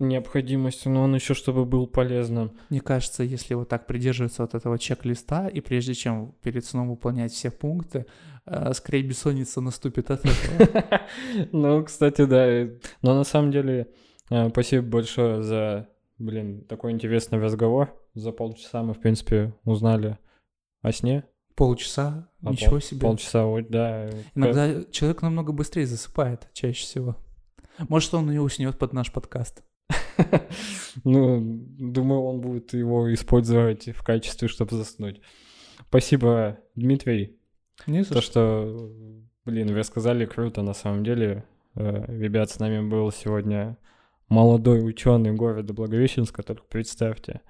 необходимостью, 0.02 0.92
но 0.92 1.04
он 1.04 1.16
еще 1.16 1.34
чтобы 1.34 1.66
был 1.66 1.88
полезным. 1.88 2.58
Мне 2.70 2.82
кажется, 2.82 3.24
если 3.24 3.54
вот 3.54 3.70
так 3.70 3.88
придерживаться 3.88 4.42
вот 4.42 4.56
этого 4.56 4.78
чек-листа, 4.78 5.48
и 5.48 5.62
прежде 5.62 5.94
чем 5.94 6.36
перед 6.42 6.66
сном 6.66 6.90
выполнять 6.90 7.32
все 7.32 7.52
пункты, 7.52 8.06
э, 8.46 8.74
скорее 8.74 9.04
бессонница 9.04 9.62
наступит 9.62 10.12
от 10.12 10.22
этого. 10.26 11.02
Ну, 11.52 11.84
кстати, 11.84 12.26
да. 12.26 12.74
Но 13.02 13.16
на 13.16 13.24
самом 13.24 13.52
деле, 13.52 13.88
э, 14.30 14.50
спасибо 14.50 14.86
большое 14.86 15.44
за, 15.44 15.88
блин, 16.18 16.66
такой 16.66 16.92
интересный 16.92 17.40
разговор. 17.40 18.01
За 18.14 18.32
полчаса 18.32 18.84
мы, 18.84 18.94
в 18.94 19.00
принципе, 19.00 19.54
узнали 19.64 20.18
о 20.82 20.92
сне. 20.92 21.24
Полчаса? 21.56 22.30
А 22.44 22.52
Ничего 22.52 22.72
пол, 22.72 22.82
себе. 22.82 23.02
Полчаса, 23.02 23.46
вот, 23.46 23.70
да. 23.70 24.10
Иногда 24.36 24.84
человек 24.92 25.22
намного 25.22 25.54
быстрее 25.54 25.86
засыпает, 25.86 26.50
чаще 26.54 26.84
всего. 26.84 27.16
Может, 27.78 28.14
он 28.14 28.32
и 28.32 28.38
уснет 28.38 28.78
под 28.78 28.94
наш 28.94 29.12
подкаст. 29.12 29.64
Ну, 31.06 31.40
думаю, 31.80 32.22
он 32.22 32.42
будет 32.42 32.74
его 32.74 33.14
использовать 33.14 33.88
в 33.96 34.04
качестве, 34.04 34.50
чтобы 34.50 34.76
заснуть. 34.76 35.22
Спасибо, 35.88 36.58
Дмитрий. 36.76 37.40
Не 37.88 38.04
за 38.04 38.16
То, 38.16 38.22
что, 38.22 38.92
блин, 39.46 39.74
вы 39.74 39.84
сказали 39.84 40.26
круто 40.26 40.62
на 40.62 40.74
самом 40.74 41.06
деле. 41.06 41.46
Э, 41.76 42.06
ребят, 42.10 42.50
с 42.50 42.60
нами 42.60 42.88
был 42.88 43.10
сегодня 43.12 43.78
молодой 44.28 44.86
ученый 44.88 45.32
города 45.32 45.74
Благовещенска, 45.74 46.44
только 46.44 46.64
представьте. 46.68 47.42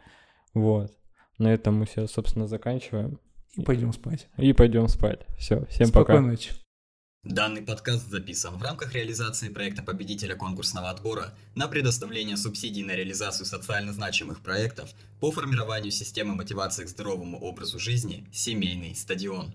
Вот. 0.53 0.91
На 1.37 1.53
этом 1.53 1.75
мы 1.75 1.85
все, 1.85 2.07
собственно, 2.07 2.47
заканчиваем. 2.47 3.19
И 3.55 3.63
пойдем 3.63 3.91
спать. 3.93 4.27
И 4.37 4.53
пойдем 4.53 4.87
спать. 4.87 5.21
Все, 5.37 5.65
всем 5.65 5.87
Спокойной 5.87 6.21
пока. 6.21 6.31
ночи. 6.31 6.51
Данный 7.23 7.61
подкаст 7.61 8.09
записан 8.09 8.57
в 8.57 8.63
рамках 8.63 8.95
реализации 8.95 9.49
проекта 9.49 9.83
победителя 9.83 10.35
конкурсного 10.35 10.89
отбора 10.89 11.35
на 11.53 11.67
предоставление 11.67 12.35
субсидий 12.35 12.83
на 12.83 12.95
реализацию 12.95 13.45
социально 13.45 13.93
значимых 13.93 14.41
проектов 14.41 14.89
по 15.19 15.31
формированию 15.31 15.91
системы 15.91 16.33
мотивации 16.33 16.83
к 16.83 16.89
здоровому 16.89 17.39
образу 17.39 17.77
жизни 17.77 18.27
«Семейный 18.31 18.95
стадион». 18.95 19.53